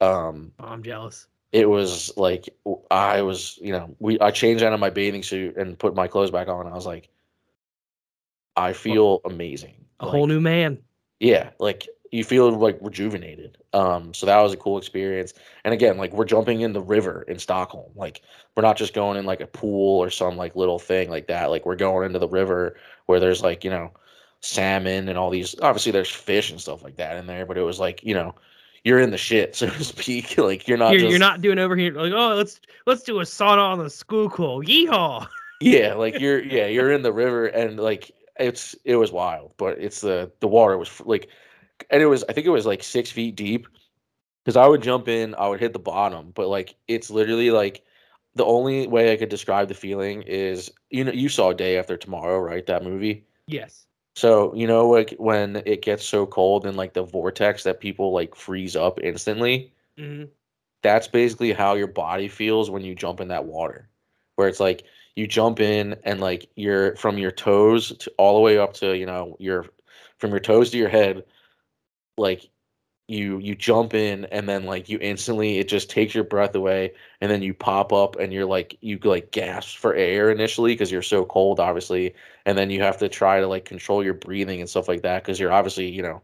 [0.00, 1.26] Um Oh, I'm jealous.
[1.54, 2.50] It was like
[2.92, 6.08] I was, you know, we I changed out of my bathing suit and put my
[6.08, 6.68] clothes back on.
[6.68, 7.10] I was like,
[8.56, 9.86] I feel amazing.
[10.00, 10.84] A Like, whole new man.
[11.20, 13.58] yeah, like you feel like rejuvenated.
[13.74, 15.34] Um, so that was a cool experience.
[15.64, 17.92] And again, like we're jumping in the river in Stockholm.
[17.96, 18.22] Like
[18.56, 21.50] we're not just going in like a pool or some like little thing like that.
[21.50, 22.76] Like we're going into the river
[23.06, 23.92] where there's like, you know,
[24.42, 27.62] salmon and all these obviously there's fish and stuff like that in there, but it
[27.62, 28.34] was like, you know,
[28.84, 30.36] you're in the shit, so to speak.
[30.44, 33.20] Like you're not You're, just you're not doing over here like, oh, let's let's do
[33.20, 34.62] a sauna on the school cool.
[34.62, 35.26] Yeehaw.
[35.60, 39.78] Yeah, like you're yeah, you're in the river and like it's it was wild, but
[39.78, 41.28] it's the the water was like
[41.90, 43.66] and it was I think it was like six feet deep
[44.44, 47.82] because I would jump in, I would hit the bottom, but like it's literally like
[48.34, 51.96] the only way I could describe the feeling is you know you saw Day After
[51.96, 52.66] Tomorrow, right?
[52.66, 53.24] That movie.
[53.46, 53.86] Yes.
[54.14, 58.12] So you know like when it gets so cold and like the vortex that people
[58.12, 60.24] like freeze up instantly hmm
[60.82, 63.88] that's basically how your body feels when you jump in that water
[64.36, 64.84] where it's like
[65.16, 68.96] you jump in and like you're from your toes to all the way up to
[68.96, 69.66] you know your
[70.18, 71.24] from your toes to your head
[72.16, 72.48] like
[73.06, 76.90] you you jump in and then like you instantly it just takes your breath away
[77.20, 80.90] and then you pop up and you're like you like gasp for air initially because
[80.90, 82.14] you're so cold obviously
[82.46, 85.22] and then you have to try to like control your breathing and stuff like that
[85.22, 86.22] because you're obviously you know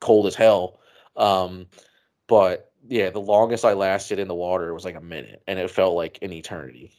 [0.00, 0.80] cold as hell
[1.16, 1.66] um
[2.26, 5.70] but yeah the longest i lasted in the water was like a minute and it
[5.70, 6.92] felt like an eternity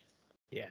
[0.49, 0.69] Yeah.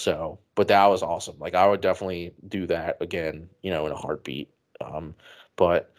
[0.00, 3.92] so but that was awesome like i would definitely do that again you know in
[3.92, 4.50] a heartbeat
[4.80, 5.14] um
[5.54, 5.92] but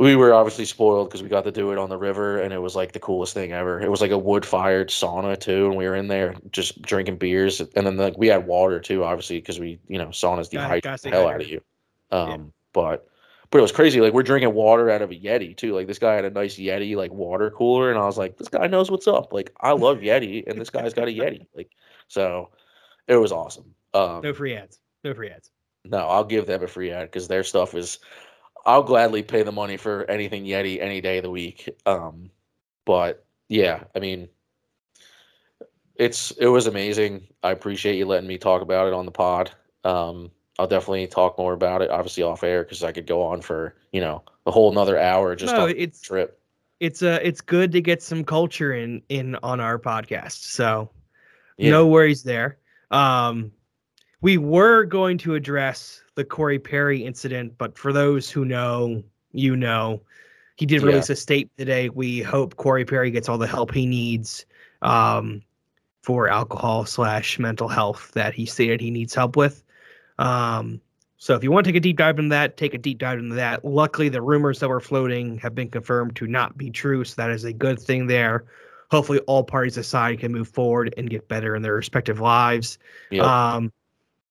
[0.00, 2.58] we were obviously spoiled because we got to do it on the river and it
[2.58, 3.78] was like the coolest thing ever.
[3.82, 7.18] It was like a wood fired sauna too and we were in there just drinking
[7.18, 11.02] beers and then like we had water too obviously because we you know saunas dehydrate
[11.02, 11.60] the hell out of you.
[12.10, 13.06] Um but
[13.50, 15.74] but it was crazy like we're drinking water out of a yeti too.
[15.74, 18.48] Like this guy had a nice yeti like water cooler and i was like this
[18.48, 19.34] guy knows what's up.
[19.34, 21.46] Like i love yeti and this guy's got a yeti.
[21.54, 21.72] Like
[22.08, 22.48] so
[23.06, 23.74] it was awesome.
[23.92, 24.80] Um No free ads.
[25.04, 25.50] No free ads.
[25.84, 27.98] no, I'll give them a free ad because their stuff is.
[28.66, 31.68] I'll gladly pay the money for anything Yeti any day of the week.
[31.86, 32.30] Um,
[32.84, 34.28] but yeah, I mean,
[35.96, 37.26] it's it was amazing.
[37.42, 39.50] I appreciate you letting me talk about it on the pod.
[39.84, 43.40] Um, I'll definitely talk more about it, obviously off air, because I could go on
[43.40, 46.38] for you know a whole another hour just no, on the it's trip.
[46.80, 50.44] it's uh it's good to get some culture in in on our podcast.
[50.44, 50.90] So
[51.58, 51.70] Yeah.
[51.70, 52.58] no worries there.
[52.90, 53.52] Um,
[54.20, 59.02] we were going to address the Corey Perry incident, but for those who know,
[59.32, 60.02] you know,
[60.56, 60.88] he did Yeah.
[60.88, 61.88] release a statement today.
[61.88, 64.44] We hope Corey Perry gets all the help he needs
[64.82, 65.42] um,
[66.02, 69.62] for alcohol slash mental health that he stated he needs help with.
[70.18, 70.80] Um,
[71.16, 73.18] so if you want to take a deep dive into that, take a deep dive
[73.18, 73.64] into that.
[73.64, 77.30] Luckily, the rumors that were floating have been confirmed to not be true, so that
[77.30, 78.44] is a good thing there.
[78.90, 82.78] Hopefully, all parties aside can move forward and get better in their respective lives.
[83.10, 83.24] Yep.
[83.24, 83.72] Um,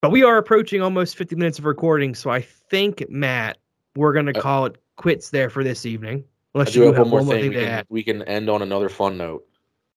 [0.01, 3.57] But we are approaching almost 50 minutes of recording, so I think Matt,
[3.95, 6.23] we're gonna Uh, call it quits there for this evening.
[6.53, 7.41] Unless do you have have one more thing.
[7.43, 7.85] thing We can, add.
[7.89, 9.45] we can end on another fun note.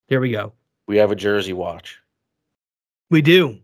[0.08, 0.52] Here we go.
[0.88, 2.00] We have a jersey watch.
[3.10, 3.58] We do.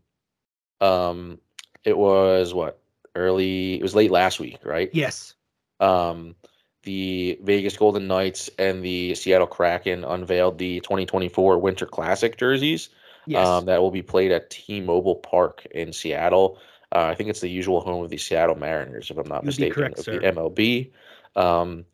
[0.80, 1.39] Um,
[1.84, 2.80] it was what
[3.14, 3.74] early.
[3.74, 4.91] It was late last week, right?
[4.93, 5.34] Yes.
[5.80, 6.36] Um,
[6.84, 12.91] the Vegas Golden Knights and the Seattle Kraken unveiled the 2024 Winter Classic jerseys.
[13.29, 13.47] Yes.
[13.47, 16.59] Um, that will be played at T-Mobile Park in Seattle.
[16.95, 19.49] Uh, I think it's the usual home of the Seattle Mariners, if I'm not You'd
[19.49, 20.91] mistaken, correct, of the MLB.
[21.37, 21.85] Um,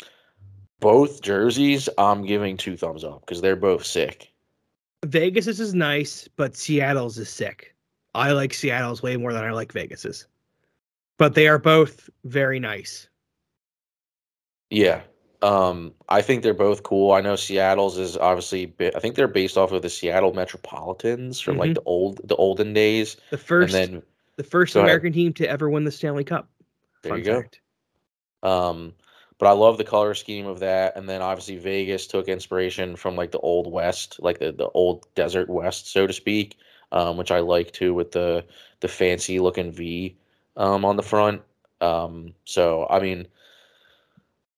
[0.79, 4.33] both jerseys, I'm giving two thumbs up because they're both sick.
[5.05, 7.75] Vegas is nice, but Seattle's is sick.
[8.15, 10.27] I like Seattle's way more than I like Vegas's.
[11.19, 13.09] But they are both very nice.
[14.71, 15.03] Yeah.
[15.45, 17.13] Um, I think they're both cool.
[17.13, 21.59] I know Seattle's is obviously, I think they're based off of the Seattle Metropolitans from
[21.59, 21.75] like Mhm.
[21.75, 23.17] the old, the olden days.
[23.31, 24.03] The first and then
[24.37, 24.89] the first Go ahead.
[24.89, 26.49] American team to ever win the Stanley Cup.
[27.03, 27.45] there Fun you go.
[28.43, 28.95] Um,
[29.39, 30.97] but I love the color scheme of that.
[30.97, 35.07] And then obviously Vegas took inspiration from like the old West, like the, the old
[35.15, 36.57] desert West, so to speak,
[36.93, 38.45] um, which I like too with the
[38.81, 40.17] the fancy looking V
[40.57, 41.43] um, on the front.
[41.81, 43.27] Um, so I mean,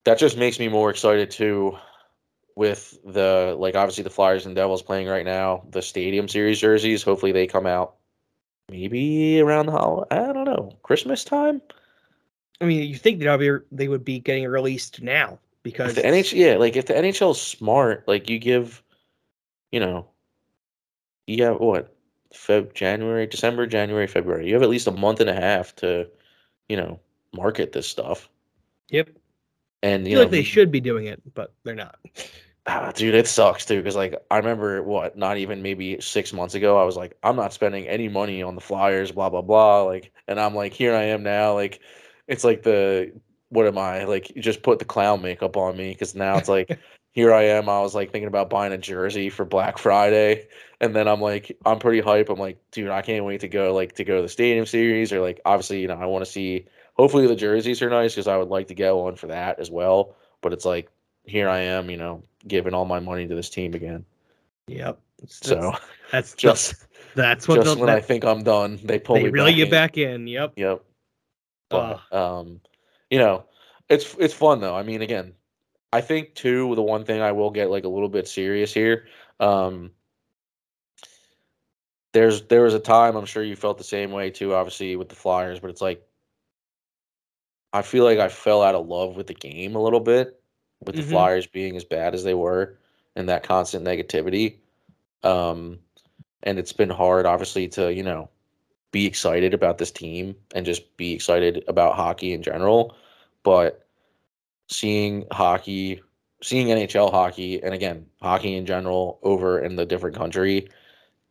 [0.06, 1.76] that just makes me more excited too
[2.54, 7.02] with the like obviously the Flyers and Devils playing right now, the Stadium Series jerseys.
[7.02, 7.96] Hopefully they come out
[8.70, 11.60] maybe around the hol- I don't know Christmas time.
[12.60, 16.08] I mean, you think that be they would be getting released now because If the
[16.08, 18.82] NH yeah, like if the NHL is smart, like you give,
[19.72, 20.06] you know,
[21.26, 21.94] you have what,
[22.32, 24.46] Feb, January, December, January, February.
[24.46, 26.08] You have at least a month and a half to,
[26.68, 27.00] you know,
[27.34, 28.28] market this stuff.
[28.88, 29.10] Yep.
[29.82, 31.98] And you feel know, like they should be doing it, but they're not.
[32.66, 33.78] ah, dude, it sucks too.
[33.78, 37.36] Because like I remember what, not even maybe six months ago, I was like, I'm
[37.36, 39.82] not spending any money on the Flyers, blah blah blah.
[39.82, 41.54] Like, and I'm like, here I am now.
[41.54, 41.80] Like,
[42.26, 43.12] it's like the
[43.50, 44.34] what am I like?
[44.34, 46.78] You just put the clown makeup on me because now it's like.
[47.16, 47.70] here I am.
[47.70, 50.48] I was like thinking about buying a jersey for Black Friday,
[50.82, 52.28] and then I'm like, I'm pretty hype.
[52.28, 55.14] I'm like, dude, I can't wait to go like to go to the Stadium Series
[55.14, 56.66] or like obviously, you know, I want to see.
[56.96, 59.70] Hopefully the jerseys are nice because I would like to get one for that as
[59.70, 60.16] well.
[60.40, 60.90] But it's like,
[61.24, 64.04] here I am, you know, giving all my money to this team again.
[64.68, 64.98] Yep.
[65.26, 65.72] So
[66.10, 69.52] that's just that's what just when I think I'm done, they pull they me really
[69.52, 69.70] back get in.
[69.70, 70.26] back in.
[70.26, 70.52] Yep.
[70.56, 70.84] Yep.
[71.68, 72.60] But um,
[73.10, 73.44] you know,
[73.88, 74.76] it's it's fun though.
[74.76, 75.32] I mean, again,
[75.92, 79.06] I think too the one thing I will get like a little bit serious here.
[79.40, 79.90] Um,
[82.12, 85.08] there's there was a time I'm sure you felt the same way too, obviously with
[85.08, 86.02] the Flyers, but it's like
[87.76, 90.40] I feel like I fell out of love with the game a little bit
[90.84, 91.10] with the Mhm.
[91.10, 92.78] Flyers being as bad as they were
[93.14, 94.56] and that constant negativity.
[95.22, 95.78] Um,
[96.42, 98.28] and it's been hard, obviously, to you know
[98.92, 102.94] be excited about this team and just be excited about hockey in general.
[103.42, 103.86] But
[104.68, 106.00] seeing hockey,
[106.42, 110.68] seeing NHL hockey, and again, hockey in general over in the different country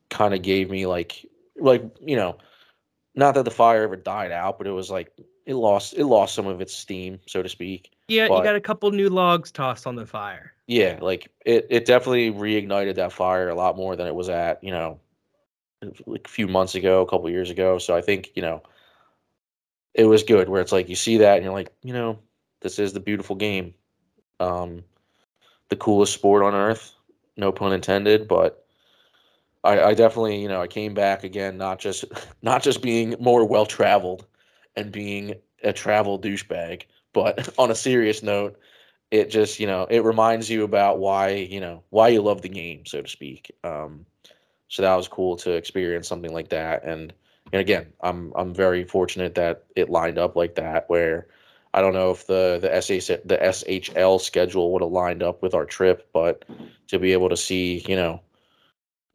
[0.09, 1.25] kind of gave me like,
[1.57, 2.37] like, you know,
[3.15, 5.11] not that the fire ever died out, but it was like,
[5.45, 7.91] it lost, it lost some of its steam, so to speak.
[8.07, 10.53] Yeah, But- you got a couple new logs tossed on the fire.
[10.67, 14.63] Yeah, like it, it definitely reignited that fire a lot more than it was at,
[14.63, 14.99] you know,
[16.07, 17.77] like a few months ago, a couple years ago.
[17.77, 18.63] So I think, you know,
[19.93, 22.17] it was good where it's like you see that and you're like, you know,
[22.61, 23.75] this is the beautiful game.
[24.39, 24.83] Um
[25.69, 26.93] the coolest sport on earth,
[27.37, 28.65] no pun intended, but
[29.63, 32.05] I, I definitely, you know, I came back again, not just
[32.41, 34.25] not just being more well traveled
[34.75, 38.59] and being a travel douchebag, but on a serious note,
[39.11, 42.49] it just you know it reminds you about why you know why you love the
[42.49, 44.05] game so to speak um
[44.67, 47.13] so that was cool to experience something like that and
[47.53, 51.27] and again i'm i'm very fortunate that it lined up like that where
[51.73, 55.53] i don't know if the the SH, the shl schedule would have lined up with
[55.53, 56.43] our trip but
[56.87, 58.19] to be able to see you know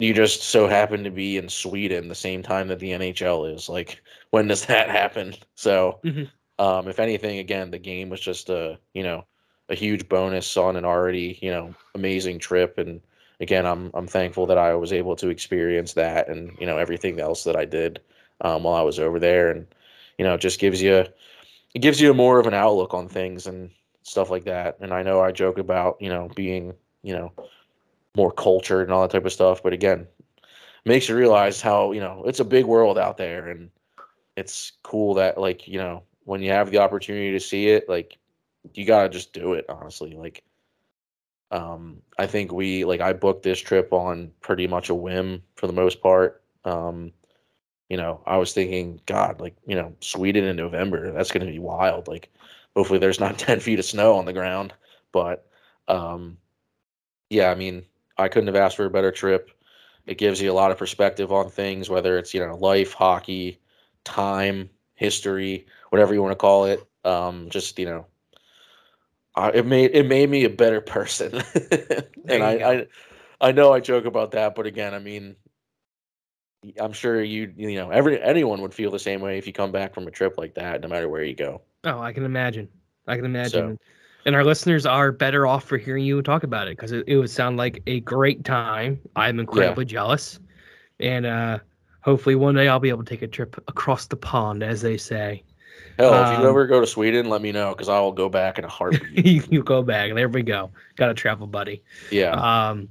[0.01, 3.68] you just so happen to be in sweden the same time that the nhl is
[3.68, 5.34] like when does that happen?
[5.57, 6.30] So Mhm.
[6.59, 9.26] um if anything again the game was just a you know
[9.70, 12.78] a huge bonus on an already you know amazing trip.
[12.78, 13.01] And
[13.40, 17.20] again i'm i'm thankful that i was able to experience that and you know everything
[17.20, 18.01] else that i did
[18.42, 19.51] um, while i was over there.
[19.51, 19.66] And
[20.18, 21.07] you know it just gives you
[21.74, 23.70] it gives you more of an outlook on things and
[24.03, 24.78] stuff like that.
[24.80, 27.32] And i know i joke about you know being you know
[28.16, 30.06] more cultured and all that type of stuff but again
[30.84, 33.70] makes you realize how you know it's a big world out there and
[34.36, 38.18] it's cool that like you know when you have the opportunity to see it like
[38.74, 40.42] you gotta just do it honestly like
[41.50, 45.66] um i think we like i booked this trip on pretty much a whim for
[45.66, 47.12] the most part um
[47.90, 51.58] you know, I was thinking, God, like, you know, Sweden in November, that's to be
[51.58, 52.06] wild.
[52.06, 52.32] Like,
[52.74, 54.72] hopefully there's not 10 feet of snow on the ground.
[55.12, 55.46] But,
[55.88, 56.38] um,
[57.28, 57.84] yeah, I mean,
[58.21, 59.51] I couldn't have asked for a better trip.
[60.07, 63.61] It gives you a lot of perspective on things, whether it's, you know, life, hockey,
[64.05, 66.87] time, history, whatever you want to call it.
[67.05, 68.07] Um, just, you know,
[69.35, 71.43] I, it made it made me a better person.
[72.29, 72.87] and I, I
[73.41, 75.37] I know I joke about that, but again, I mean,
[76.79, 79.73] I'm sure you you know every anyone would feel the same way if you come
[79.73, 81.62] back from a trip like that, no matter where you go.
[81.85, 82.68] Oh, I can imagine.
[83.07, 83.79] I can imagine.
[83.79, 83.87] So,
[84.27, 87.16] and our listeners are better off for hearing you talk about it because it, it,
[87.16, 89.01] would sound like a great time.
[89.16, 89.91] I'm incredibly yeah.
[89.91, 90.39] jealous,
[90.99, 91.59] and uh,
[92.03, 94.97] hopefully one day I'll be able to take a trip across the pond, as they
[94.97, 95.43] say.
[95.99, 98.12] Hell, um, if you um, ever go to Sweden, let me know because I will
[98.12, 99.47] go back in a heartbeat.
[99.53, 100.14] you go back.
[100.14, 100.71] There we go.
[100.97, 101.83] Got a travel buddy.
[102.11, 102.33] Yeah.
[102.33, 102.89] Um,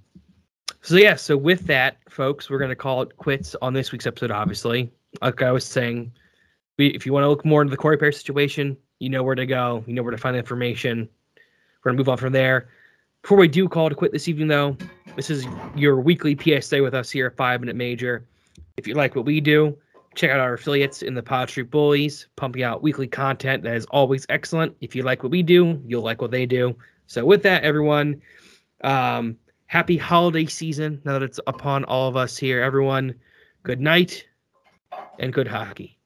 [0.81, 4.31] so yeah, so with that, folks, we're gonna call it quits on this week's episode.
[4.31, 6.11] Obviously, like I was saying,
[6.77, 9.35] we, if you want to look more into the Corey Perry situation, you know where
[9.35, 9.83] to go.
[9.87, 11.09] You know where to find the information.
[11.83, 12.69] We're gonna move on from there.
[13.21, 14.77] Before we do call to quit this evening, though,
[15.15, 18.25] this is your weekly PSA with us here at Five Minute Major.
[18.77, 19.77] If you like what we do,
[20.15, 23.85] check out our affiliates in the Pod Street Bullies, pumping out weekly content that is
[23.87, 24.75] always excellent.
[24.81, 26.75] If you like what we do, you'll like what they do.
[27.07, 28.21] So with that, everyone.
[28.81, 29.37] Um,
[29.69, 32.61] happy holiday season now that it's upon all of us here.
[32.61, 33.13] Everyone,
[33.61, 34.25] good night
[35.19, 35.98] and good hockey.